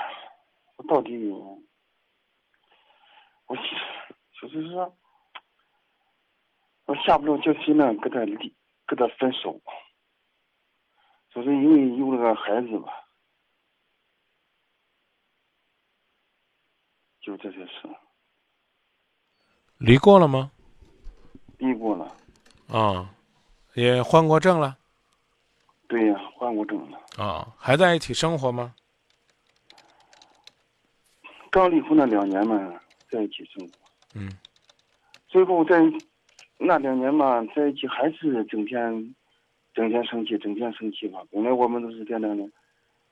[0.76, 1.18] 我到底，
[3.48, 3.56] 我
[4.40, 4.96] 就是说，
[6.86, 8.56] 我下不了决心呢，跟他离，
[8.86, 9.60] 跟他分手，
[11.36, 12.94] 就是因为有了个孩子吧，
[17.20, 17.90] 就这些事。
[19.78, 20.50] 离过了吗？
[21.58, 22.10] 离过了。
[22.70, 23.14] 啊，
[23.74, 24.78] 也换过证了。
[25.90, 26.98] 对呀，换过证了。
[27.18, 28.74] 啊，还在一起生活吗？
[31.52, 32.80] 刚离婚那两年嘛，
[33.10, 33.74] 在一起生活。
[34.14, 34.32] 嗯。
[35.28, 35.82] 最后在
[36.58, 39.14] 那两年嘛，在一起还是整天，
[39.76, 41.22] 整天生气，整天生气吧。
[41.30, 42.50] 本来我们都是在那的，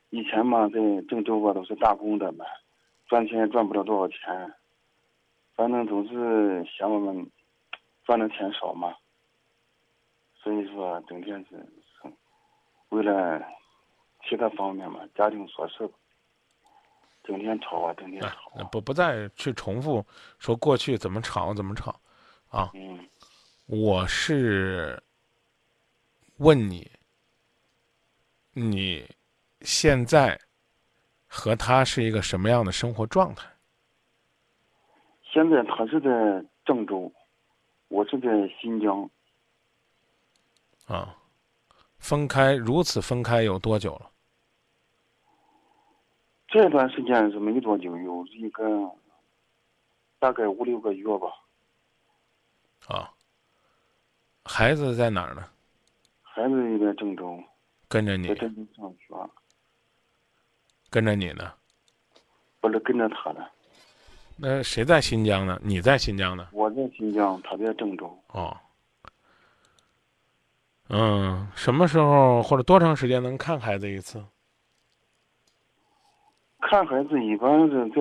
[0.09, 2.45] 以前嘛在郑州吧都是打工的嘛，
[3.07, 4.53] 赚钱也赚不了多少钱，
[5.55, 7.29] 反正总是嫌我们
[8.05, 8.95] 赚的钱少嘛。
[10.35, 11.65] 所以说，整天是
[12.89, 13.41] 为了
[14.27, 15.89] 其他方面嘛，家庭琐事。
[17.25, 18.51] 整天吵啊，整天吵。
[18.69, 20.05] 不不再去重复
[20.39, 21.95] 说过去怎么吵怎么吵，
[22.49, 22.69] 啊。
[22.73, 22.99] 嗯。
[23.65, 25.01] 我是
[26.37, 26.91] 问你，
[28.53, 29.07] 你
[29.61, 30.39] 现在
[31.27, 33.47] 和他是一个什么样的生活状态？
[35.23, 36.09] 现在他是在
[36.65, 37.11] 郑州，
[37.87, 38.27] 我是在
[38.59, 39.09] 新疆。
[40.85, 41.15] 啊，
[41.97, 44.11] 分开如此分开有多久了？
[46.47, 48.91] 这段时间是没多久，有一个
[50.19, 51.27] 大概五六个月吧。
[52.87, 53.11] 啊，
[54.43, 55.49] 孩子在哪儿呢？
[56.35, 57.39] 孩子也在郑州，
[57.87, 58.27] 跟着你。
[58.27, 59.29] 在郑州上学。
[60.89, 61.53] 跟着你呢？
[62.59, 63.45] 不是跟着他呢。
[64.35, 65.61] 那谁在新疆呢？
[65.63, 66.47] 你在新疆呢？
[66.51, 68.17] 我在新疆，他在郑州。
[68.29, 68.57] 哦。
[70.89, 74.25] 嗯，什么时候或者多长时间能看孩子一次？
[76.61, 77.95] 看孩子一般是在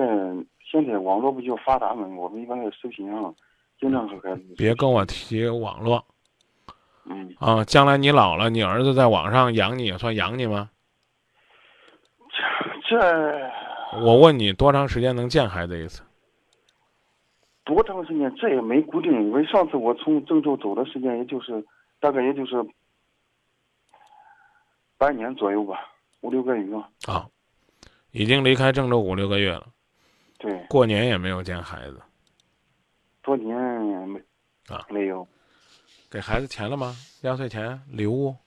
[0.59, 2.07] 现在网络不就发达嘛？
[2.07, 3.35] 我们一般在视频上
[3.79, 4.55] 经常和孩子。
[4.57, 6.03] 别跟我提网络。
[7.05, 7.35] 嗯。
[7.39, 10.69] 啊，将来你老了，你儿子在网上养你，也算养你吗？
[12.87, 13.51] 这这。
[14.01, 16.03] 我问你，多长时间能见孩子一次？
[17.63, 18.33] 多长时间？
[18.35, 21.65] 这也没固定，因为上次我从郑州走的时间，也就是
[21.99, 22.55] 大概也就是
[24.97, 25.79] 半年左右吧，
[26.21, 26.75] 五六个月。
[27.07, 27.27] 啊。
[28.15, 29.65] 已经离开郑州五六个月了，
[30.37, 31.99] 对，过年也没有见孩子，
[33.25, 33.57] 过年
[34.07, 34.21] 没
[34.67, 35.27] 啊，没有，
[36.13, 36.95] 给孩子钱了吗？
[37.21, 38.37] 压岁钱、礼物？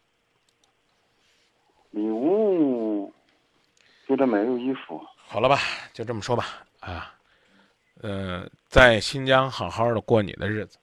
[1.90, 3.12] 礼物
[4.06, 5.04] 给他买个衣服。
[5.16, 5.58] 好了吧，
[5.92, 7.12] 就这么说吧，啊，
[8.02, 10.78] 呃，在新疆好好的过你的日子，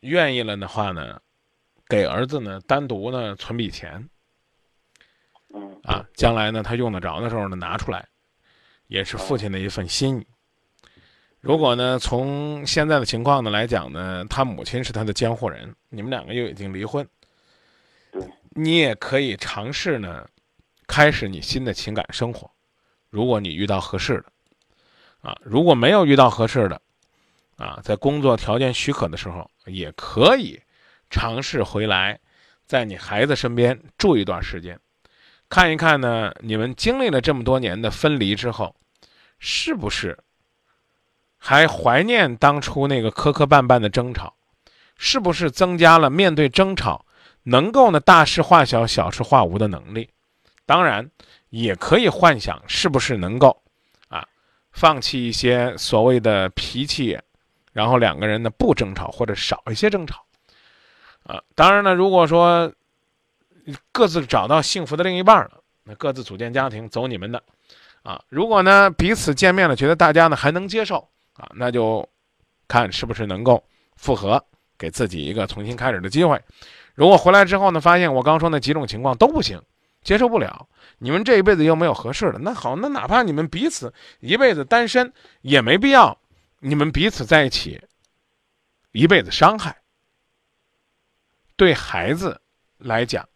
[0.00, 1.20] 愿意了的话呢，
[1.86, 4.08] 给儿子呢单独呢存笔钱。
[5.52, 8.08] 嗯啊，将来呢，他用得着的时候呢，拿出来，
[8.86, 10.26] 也是父亲的一份心意。
[11.40, 17.06] 如果呢，从现在的情况呢来讲呢，他母亲是他的监护人，你们两个又已经离婚，
[18.12, 20.28] 对，你也可以尝试呢，
[20.86, 22.50] 开始你新的情感生活。
[23.08, 24.26] 如果你遇到合适的，
[25.22, 26.80] 啊，如果没有遇到合适的，
[27.56, 30.60] 啊，在工作条件许可的时候，也可以
[31.08, 32.20] 尝试回来，
[32.66, 34.78] 在你孩子身边住一段时间。
[35.48, 38.76] 看一看呢，你们经历了这么多年的分离之后，
[39.38, 40.16] 是不是
[41.40, 44.34] 还怀念当初那个磕磕绊绊的争吵？
[44.96, 47.04] 是不是增加了面对争吵
[47.42, 50.10] 能够呢大事化小、小事化无的能力？
[50.66, 51.10] 当然，
[51.48, 53.60] 也可以幻想是不是能够
[54.08, 54.24] 啊
[54.70, 57.18] 放弃一些所谓的脾气，
[57.72, 60.24] 然后两个人呢不争吵或者少一些争吵
[61.24, 61.42] 啊。
[61.56, 62.72] 当然呢，如果说。
[63.92, 65.50] 各自找到幸福的另一半了，
[65.84, 67.40] 那各自组建家庭，走你们的，
[68.02, 71.08] 啊，如果呢彼此见面了，觉得大家呢还能接受
[71.40, 72.06] 啊，那就
[72.68, 73.64] 看是不是能够
[73.96, 74.44] 复合，
[74.78, 76.40] 给自己一个重新开始的机会。
[76.94, 79.60] 如果回来之后呢，发现我刚说那几种情况都不行，
[80.02, 80.68] 接受不了，
[80.98, 86.18] 你们这一辈子又没有合适的，那好，那哪怕你们彼此一辈子单身，也没必要
[86.58, 87.80] 你们彼此在一起
[88.92, 89.80] 一辈子伤害。
[91.56, 92.40] 对孩子
[92.78, 93.26] 来讲。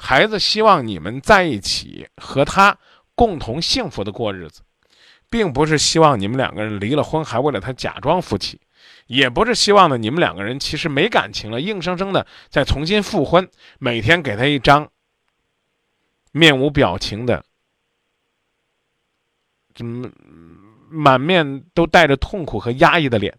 [0.00, 2.78] 孩子希望你们在一起，和他
[3.16, 4.62] 共同幸福的过日子，
[5.30, 8.60] 并不是希望你们两个人离了婚还为了他假装夫妻，
[9.06, 13.48] 也不是希望呢你们两个人其实没感情了，硬生生的再重新复婚，
[13.78, 14.90] 每天给他一张
[16.32, 17.44] 面无表情的，
[19.74, 20.10] 怎么
[20.88, 23.36] 满面都带着痛苦和压抑的脸。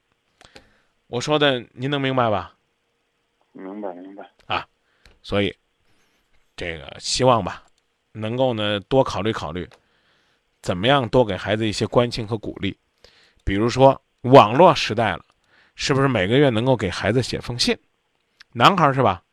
[1.08, 2.56] 我说的您能明白吧？
[3.52, 4.68] 明白明白啊，
[5.24, 5.56] 所以
[6.56, 7.64] 这个希望吧，
[8.12, 9.68] 能够呢多考虑考虑，
[10.62, 12.78] 怎么样多给孩子一些关心和鼓励。
[13.44, 15.24] 比如说网络时代了，
[15.76, 17.78] 是不是每个月能够给孩子写封信？
[18.54, 19.24] 男孩是吧？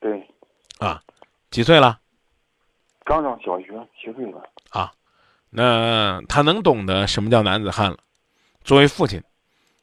[0.00, 0.28] 对。
[0.78, 1.02] 啊，
[1.50, 2.00] 几岁了？
[3.04, 3.66] 刚上小学，
[4.00, 4.42] 七岁了。
[4.70, 4.92] 啊，
[5.50, 7.98] 那他能懂得什么叫男子汉了。
[8.62, 9.22] 作为父亲，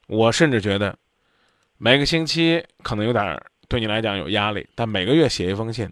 [0.08, 0.98] 我甚至觉得。
[1.80, 5.88] 每个星期可能有点对你来讲有压力，但每个月写一封信，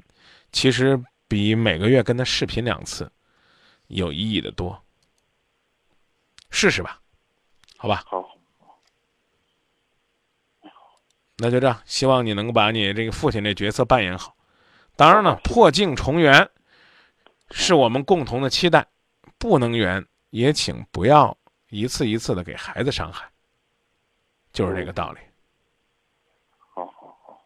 [0.52, 3.08] 其实比每个月跟他视频两次
[3.88, 4.84] 有意义的多。
[6.50, 7.02] 试试吧，
[7.78, 8.04] 好吧。
[8.08, 8.32] 好。
[11.38, 14.38] 那就这样，希望你能够把你这个父亲这角色扮演好。
[14.96, 16.50] 当然了，破镜重圆
[17.52, 18.88] 是我们共同的期待，
[19.38, 23.30] 不能圆也请不要一次一次的给孩子伤害，
[24.54, 25.20] 就是这个道理。
[26.58, 27.46] 好好好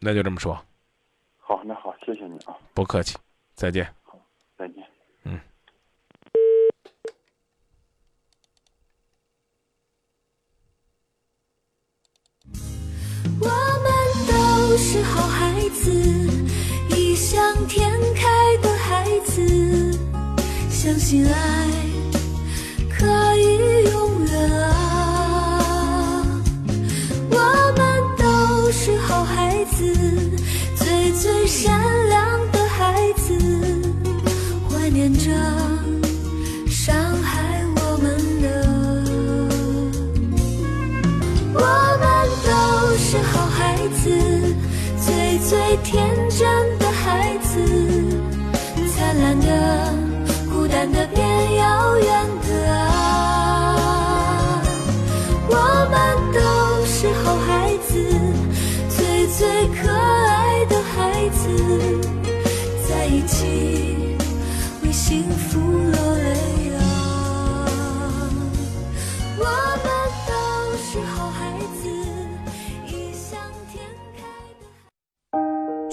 [0.00, 0.60] 那就这么说，
[1.38, 3.16] 好，那好，谢谢你啊，不客气，
[3.54, 4.03] 再见，好，
[4.56, 4.76] 再见，
[5.24, 5.40] 嗯。
[13.40, 13.90] 我们
[14.28, 15.90] 都是好孩子，
[16.90, 19.92] 异想天开的孩子，
[20.70, 21.68] 相信爱
[22.96, 24.70] 可以永远啊。
[27.30, 27.36] 我
[27.76, 27.82] 们
[28.16, 29.82] 都是好孩子。
[30.76, 33.13] 最最善良的孩子，怀
[34.94, 35.28] 念着
[36.70, 38.46] 伤害我们的。
[41.52, 41.58] 我
[41.98, 42.06] 们
[42.46, 44.08] 都是好孩子，
[45.04, 47.58] 最最天真的孩子，
[48.94, 49.92] 灿烂的，
[50.48, 51.04] 孤单的，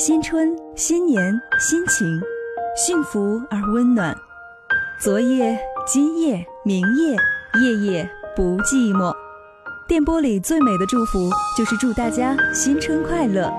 [0.04, 2.20] 新春新年心情，
[2.76, 4.18] 幸福而温暖。
[4.98, 7.16] 昨夜今夜明夜
[7.62, 9.16] 夜夜不寂寞。
[9.88, 13.54] 电波里最美的祝福，就是祝大家新春快乐。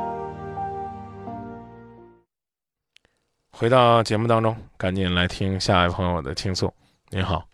[3.56, 6.74] 回到节目当中，赶紧来听下一位朋友的倾诉。
[7.10, 7.44] 您好，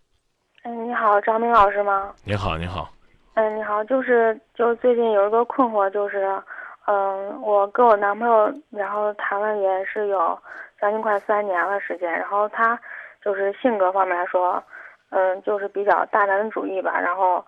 [0.65, 2.15] 嗯，你好，张明老师吗？
[2.25, 2.89] 你好，你好。
[3.35, 6.43] 嗯，你好，就是就最近有一个困惑，就是，
[6.89, 10.39] 嗯，我跟我男朋友，然后谈了也是有
[10.81, 12.79] 将近快三年了时间，然后他
[13.23, 14.63] 就是性格方面来说，
[15.11, 17.45] 嗯，就是比较大男子主义吧，然后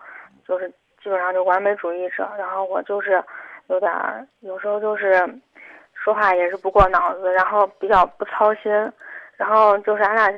[0.47, 0.71] 就是。
[1.03, 3.23] 基本上就完美主义者，然后我就是
[3.69, 3.91] 有点，
[4.41, 5.27] 有时候就是
[5.95, 8.71] 说话也是不过脑子，然后比较不操心，
[9.35, 10.31] 然后就是俺俩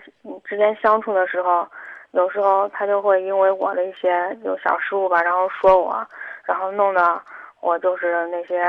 [0.46, 1.68] 之间相处的时候，
[2.12, 6.02] 有时候他就会因为我的一些就小失误吧，然后说我，
[6.46, 7.22] 然后弄得
[7.64, 8.62] 我就是那些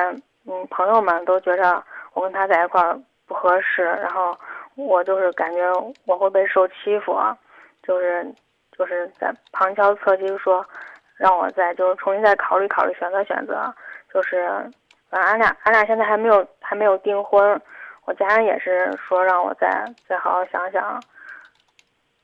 [0.46, 1.82] 嗯朋友们都觉着
[2.12, 4.36] 我跟他在一块儿不合适，然后
[4.76, 5.60] 我就是感觉
[6.06, 7.18] 我会被受欺负，
[7.82, 8.24] 就是
[8.78, 10.64] 就是在旁敲侧击说。
[11.16, 13.72] 让我再就是重新再考虑考虑，选择选择，
[14.12, 14.48] 就是，
[15.08, 17.58] 反正俺俩俺俩现在还没有还没有订婚，
[18.04, 19.68] 我家人也是说让我再
[20.08, 21.00] 再好好想想，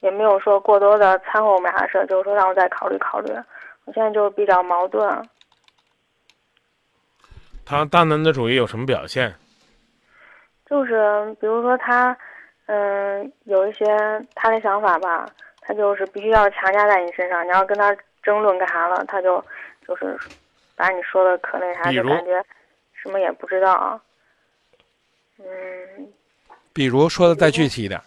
[0.00, 3.32] 也没有说过多的掺和我们俩的事，就是说让我再考虑考虑。
[3.84, 5.08] 我现在就是比较矛盾。
[7.70, 9.32] 他大男子主义有什么表现？
[10.68, 12.16] 就是比如说他，
[12.66, 13.86] 嗯，有一些
[14.34, 15.24] 他的想法吧，
[15.60, 17.96] 他就是必须要强加在你身上，你要跟他。
[18.22, 19.02] 争论干啥了？
[19.08, 19.42] 他就
[19.88, 20.14] 就是
[20.76, 22.44] 把你说的可那啥，就感觉
[22.92, 23.98] 什么也不知道。
[25.38, 25.44] 嗯。
[26.74, 27.98] 比如说的再具体一点。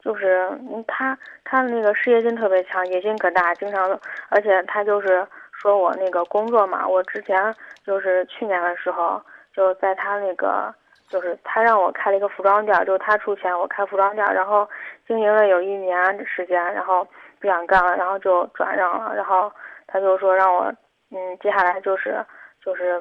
[0.00, 0.50] 就是
[0.88, 5.24] 他他那个事业心特别强，野心可大，经常而且他就是
[5.60, 7.54] 说我那个工作嘛，我之前
[7.84, 9.20] 就是去年的时候
[9.52, 10.74] 就在他那个
[11.08, 14.68] 就是他让我开了一个服装店，就是他出钱我开服装店，然后
[15.06, 17.06] 经营了有一年时间，然后。
[17.40, 19.16] 不想干了，然后就转让了。
[19.16, 19.50] 然后
[19.86, 20.64] 他就说让我，
[21.10, 22.22] 嗯，接下来就是，
[22.62, 23.00] 就是，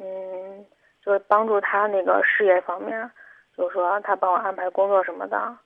[0.00, 0.66] 嗯，
[1.00, 3.08] 就是帮助他那个事业方面，
[3.56, 5.56] 就是说他帮我安排工作什么的。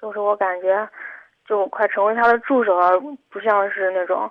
[0.00, 0.88] 就是我感觉，
[1.46, 2.92] 就快成为他的助手了，
[3.30, 4.30] 不像是那种，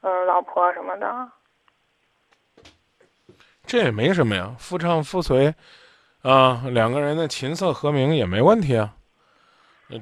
[0.00, 1.28] 嗯，老婆什么的。
[3.64, 5.54] 这也没什么呀，夫唱妇随，
[6.22, 8.94] 啊，两个人的琴瑟和鸣也没问题啊。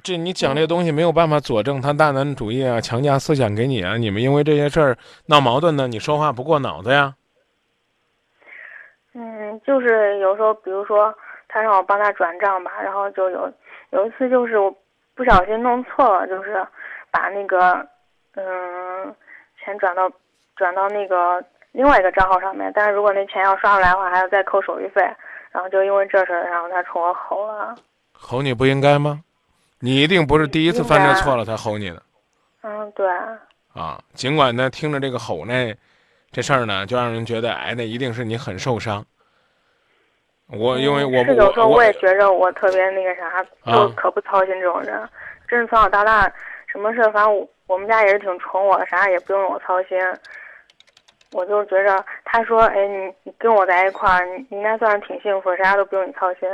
[0.04, 4.96] 这你讲这东西没有办法佐证他大男子主义啊，强加思想给你啊，你们因为这些事儿
[5.26, 7.14] 闹矛盾呢，你说话不过脑子呀。
[9.14, 11.12] 嗯，就是有时候，比如说
[11.48, 13.52] 他让我帮他转账吧，然后就有
[13.90, 14.72] 有一次就是我
[15.20, 16.66] 不小心弄错了，就是
[17.10, 17.86] 把那个
[18.36, 19.14] 嗯
[19.62, 20.10] 钱转到
[20.56, 25.02] 转到那个另外一个账号上面，但是如果那钱要刷出来的话，还要再扣手续费，
[25.50, 27.74] 然后就因为这事儿，然后他冲我吼了。
[28.12, 29.20] 吼你不应该吗？
[29.80, 32.02] 你一定不是第一次犯这错了才吼你的。
[32.62, 33.06] 嗯，对。
[33.74, 35.74] 啊，尽管呢，听着这个吼呢，
[36.32, 39.04] 这事儿呢，就让人觉得，哎，那一定是你很受伤。
[40.52, 45.08] 我因为我是有时候我也觉着我特别那个啥，就可不操心这种人。
[45.48, 46.30] 真是从小到大，
[46.66, 49.98] 什么事反正我我们家也是挺宠我的，啥也不用我操心。
[51.32, 56.48] 我就觉着他说，哎，你你跟我在一块儿，你应该算是挺幸福，啥都不用你操心。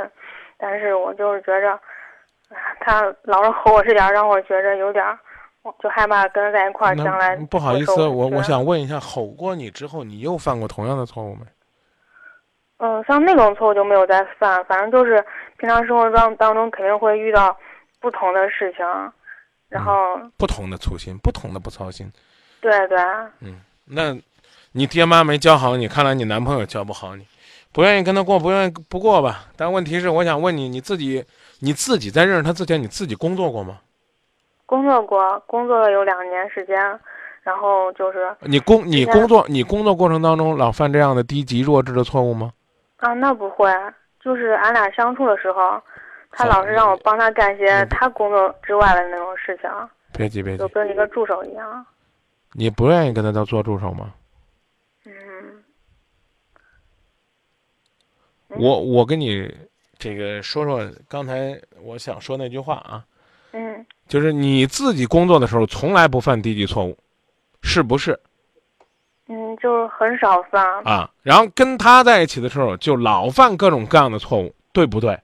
[0.58, 1.78] 但是我就是觉着。
[2.78, 5.04] 他老是吼我这点，让我觉着有点，
[5.82, 11.40] 就害怕跟他在一块儿，将来不好意思，我我想问一下，吼过你之后，你又犯过同样的错误没？
[12.78, 15.24] 嗯，像那种错误就没有再犯，反正就是
[15.58, 17.56] 平常生活当当中肯定会遇到
[18.00, 18.84] 不同的事情，
[19.68, 22.10] 然后不同的粗心，不同的不操心。
[22.60, 22.98] 对对。
[23.40, 24.16] 嗯，那，
[24.72, 27.26] 你爹妈没教好你，看来你男朋友教不好你，
[27.72, 29.46] 不愿意跟他过，不愿意不过吧？
[29.56, 31.24] 但问题是，我想问你，你自己。
[31.60, 33.78] 你自己在认识他之前，你自己工作过吗？
[34.66, 36.76] 工作过，工作了有两年时间，
[37.42, 42.52] 然后就是你工你工作你工作过程当中老犯这样的低级弱智的错误吗？
[42.96, 43.70] 啊，那不会，
[44.20, 45.82] 就是俺俩相处的时候，
[46.30, 49.70] 他老是让我帮他干些他工作之外的那种事情。
[50.12, 51.86] 别急别急，就跟一个助手一样。
[52.52, 54.14] 你不愿意跟他当做助手吗？
[55.04, 55.12] 嗯。
[58.48, 59.54] 我我跟你。
[59.98, 63.02] 这个说说刚才我想说那句话啊，
[63.52, 66.94] 嗯，就是你自己工作的时候从来不犯低级错误，
[67.62, 68.20] 是不是？
[69.28, 71.10] 嗯，就是很少犯啊。
[71.22, 75.18] 然后跟他在一起的时候，就老犯各种各样的错误，对不对？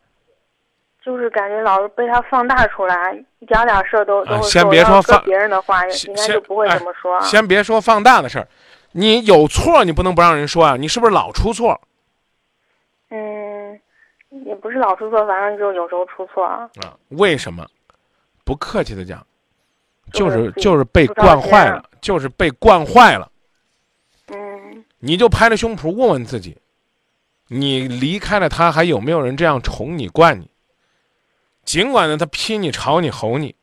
[1.05, 7.20] 就是感觉老是被他放大出来，一点点事儿都都先别说放别人的话，应该就不会这么说。
[7.20, 8.48] 先别说放大的事儿，
[8.92, 11.80] 你有错你不能不让人说啊，你是不是老出错？
[13.11, 13.78] 嗯。
[14.46, 16.61] 也不是老出错，反正就有时候出错啊。
[16.80, 17.66] 啊，为什么？
[18.44, 19.22] 不客气的讲，
[20.11, 23.30] 就是就是被惯坏了，就是被惯坏了。
[25.05, 26.57] 你就拍着胸脯问问自己，
[27.48, 30.48] 你离开了他，还有没有人这样宠你惯你？
[31.64, 33.57] 尽管呢，他批你、吵你、吼你，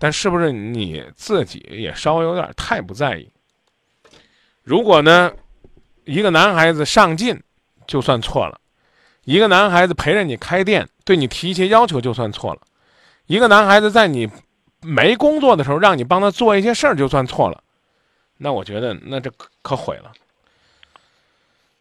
[0.00, 3.30] 但是不是你自己也稍微有点太不在意？
[4.64, 5.32] 如果呢，
[6.04, 7.40] 一个男孩子上进，
[7.86, 8.60] 就算错了。
[9.24, 12.60] 一个男孩子陪着你开店，对你提一些要求就算错了；
[13.26, 14.28] 一个男孩子在你
[14.82, 17.62] 没工作的时候让你帮他做一些事儿就算错了，
[18.38, 19.30] 那我觉得那这
[19.62, 20.12] 可毁了。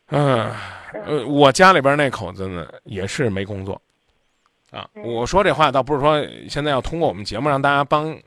[0.10, 0.52] 嗯，
[1.06, 3.82] 呃，我家里边那口子呢也是没工作，
[4.72, 8.18] 啊，我说这话倒不是说现在要通过我们节目让大家帮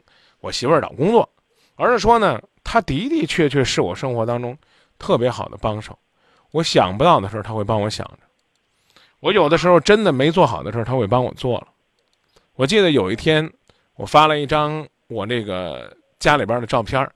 [0.41, 1.29] 我媳妇儿找工作，
[1.77, 4.57] 而是说呢，他的的确确是我生活当中
[4.99, 5.99] 特别好的帮手，
[6.51, 8.19] 我想不到的时候他会帮我想着。
[9.21, 11.69] 我有的时候真的没做好的事儿，他会帮我做了。
[12.57, 13.51] 我记得有一天，
[13.97, 17.11] 我发了一张我那个家里边的照片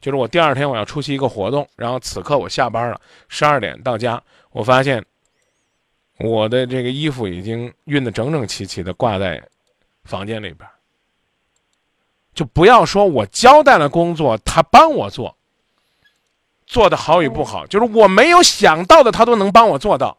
[0.00, 5.04] 就是我第二天我要出席一个活动，然后此刻我下班了，十二点到家，我发现
[6.18, 9.42] 我的这个衣服已经熨得整整齐齐的挂在
[10.04, 10.68] 房间里边。
[12.34, 15.36] 就不要说我交代了工作，他帮我做，
[16.66, 20.18] 做的好与不好，就是我没有想到的，他都能帮我做到。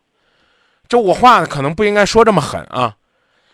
[0.89, 2.97] 这我话可能不应该说这么狠啊！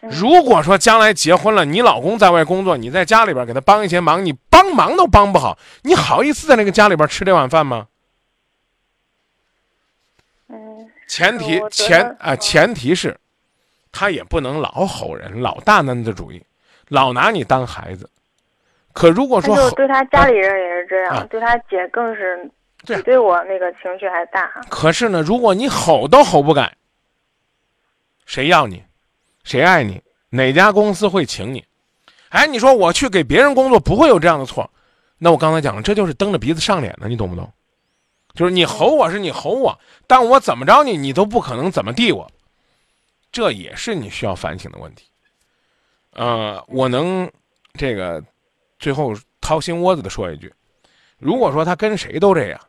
[0.10, 7.88] 如果说将来结婚了，你老公在外工作，你在家里边给他帮一些忙，你帮忙都帮不好，你好意思在那个家里边吃这碗饭吗？
[10.50, 10.90] 嗯。
[11.08, 13.18] 前提前啊，前提是，
[13.92, 16.44] 他也不能老吼人，老大男子主义，
[16.88, 18.10] 老拿你当孩子。
[18.94, 22.50] 可如果说，对他家里人也是这样，对他姐更是，
[22.86, 24.50] 对对我那个情绪还大。
[24.70, 26.76] 可是呢，如果你吼都吼不改。
[28.26, 28.84] 谁要你？
[29.46, 30.02] 谁爱你？
[30.30, 31.64] 哪家公司会请你？
[32.30, 34.70] 哎，你说我去给别人工作不会有这样的错，
[35.18, 37.50] 那我刚才讲了，这就是蹬着鼻子上脸的，你懂不懂？
[38.34, 42.30] 就是你吼我是你吼我，但我怎么着你，你都不可能怎么地我。
[43.32, 45.06] 这也是你需要反省的问题。
[46.12, 47.32] 呃，我能
[47.74, 48.22] 这个
[48.80, 50.54] 最后掏心窝子的说一句：
[51.18, 52.60] 如果说他跟谁都这样，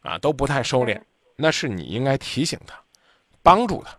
[0.00, 1.00] 啊，都不太收敛，
[1.36, 2.74] 那是你应该提醒他，
[3.42, 3.96] 帮助他。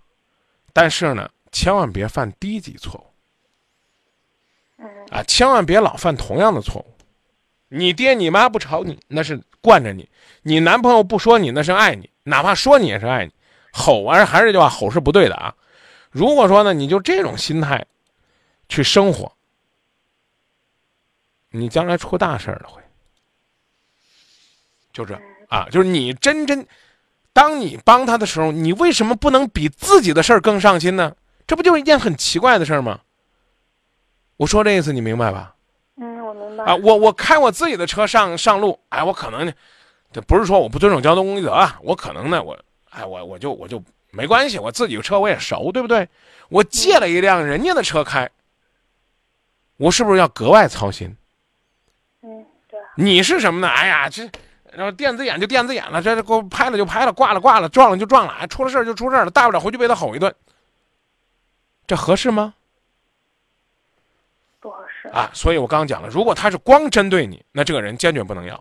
[0.73, 4.83] 但是呢，千万别犯低级错误。
[5.09, 6.93] 啊，千万别老犯同样的错误。
[7.69, 10.07] 你爹你妈不吵你，那是惯着你；
[10.43, 13.31] 你男朋友不说你，那是爱你；哪怕说你，也是爱你。
[13.71, 15.53] 吼啊，还是这句话，吼是不对的啊。
[16.11, 17.85] 如果说呢，你就这种心态
[18.69, 19.31] 去生活，
[21.49, 22.81] 你将来出大事了会。
[24.93, 25.19] 就这
[25.49, 26.65] 啊，就是你真真，
[27.33, 31.15] 当你帮他的时候，你为什么不能比自己的事儿更上心呢？
[31.47, 32.99] 这不就是一件很奇怪的事儿吗？
[34.35, 35.55] 我说这意思你明白吧？
[35.95, 36.65] 嗯，我明白。
[36.65, 39.53] 啊，我我开我自己的车上上路，哎，我可能呢，
[40.11, 42.55] 这不是说我不遵守交通规则啊，我可能呢，我
[42.91, 46.07] 哎，我我就我就没关系，我自己的车我也熟，对不对？
[46.49, 48.29] 我借了一辆人家的车开，
[49.77, 51.15] 我是不是要格外操心？
[52.21, 52.79] 嗯，对。
[52.95, 53.67] 你是什么呢？
[53.67, 54.29] 哎呀，这
[54.73, 60.31] 然后电子眼就电子眼了，这这给我拍了就拍了，挂了挂了，撞了就撞了，哎，出了事儿就出事儿了，大不了回去被他吼一顿，
[61.87, 62.53] 这合适吗？
[64.59, 65.31] 不合适啊！
[65.33, 68.55] 所以我刚刚讲了，如果他是光针对你，那这个人坚决不能要；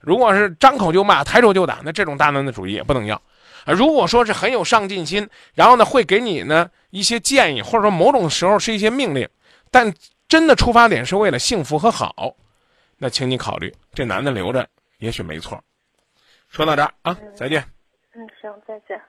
[0.00, 3.16] 如果是张口就骂、抬手就打，那这种大男子主义也不能要。
[3.66, 9.28] 啊，如果说是很有上进心，然后呢会给你呢一些建议，或者说某种时候是一些命令，
[9.70, 9.92] 但
[10.26, 12.34] 真的出发点是为了幸福和好，
[12.96, 14.66] 那请你考虑这男的留着，
[14.98, 15.62] 也许没错。
[16.48, 17.62] 说到这儿啊，再见。
[18.14, 19.00] 嗯，行，再见。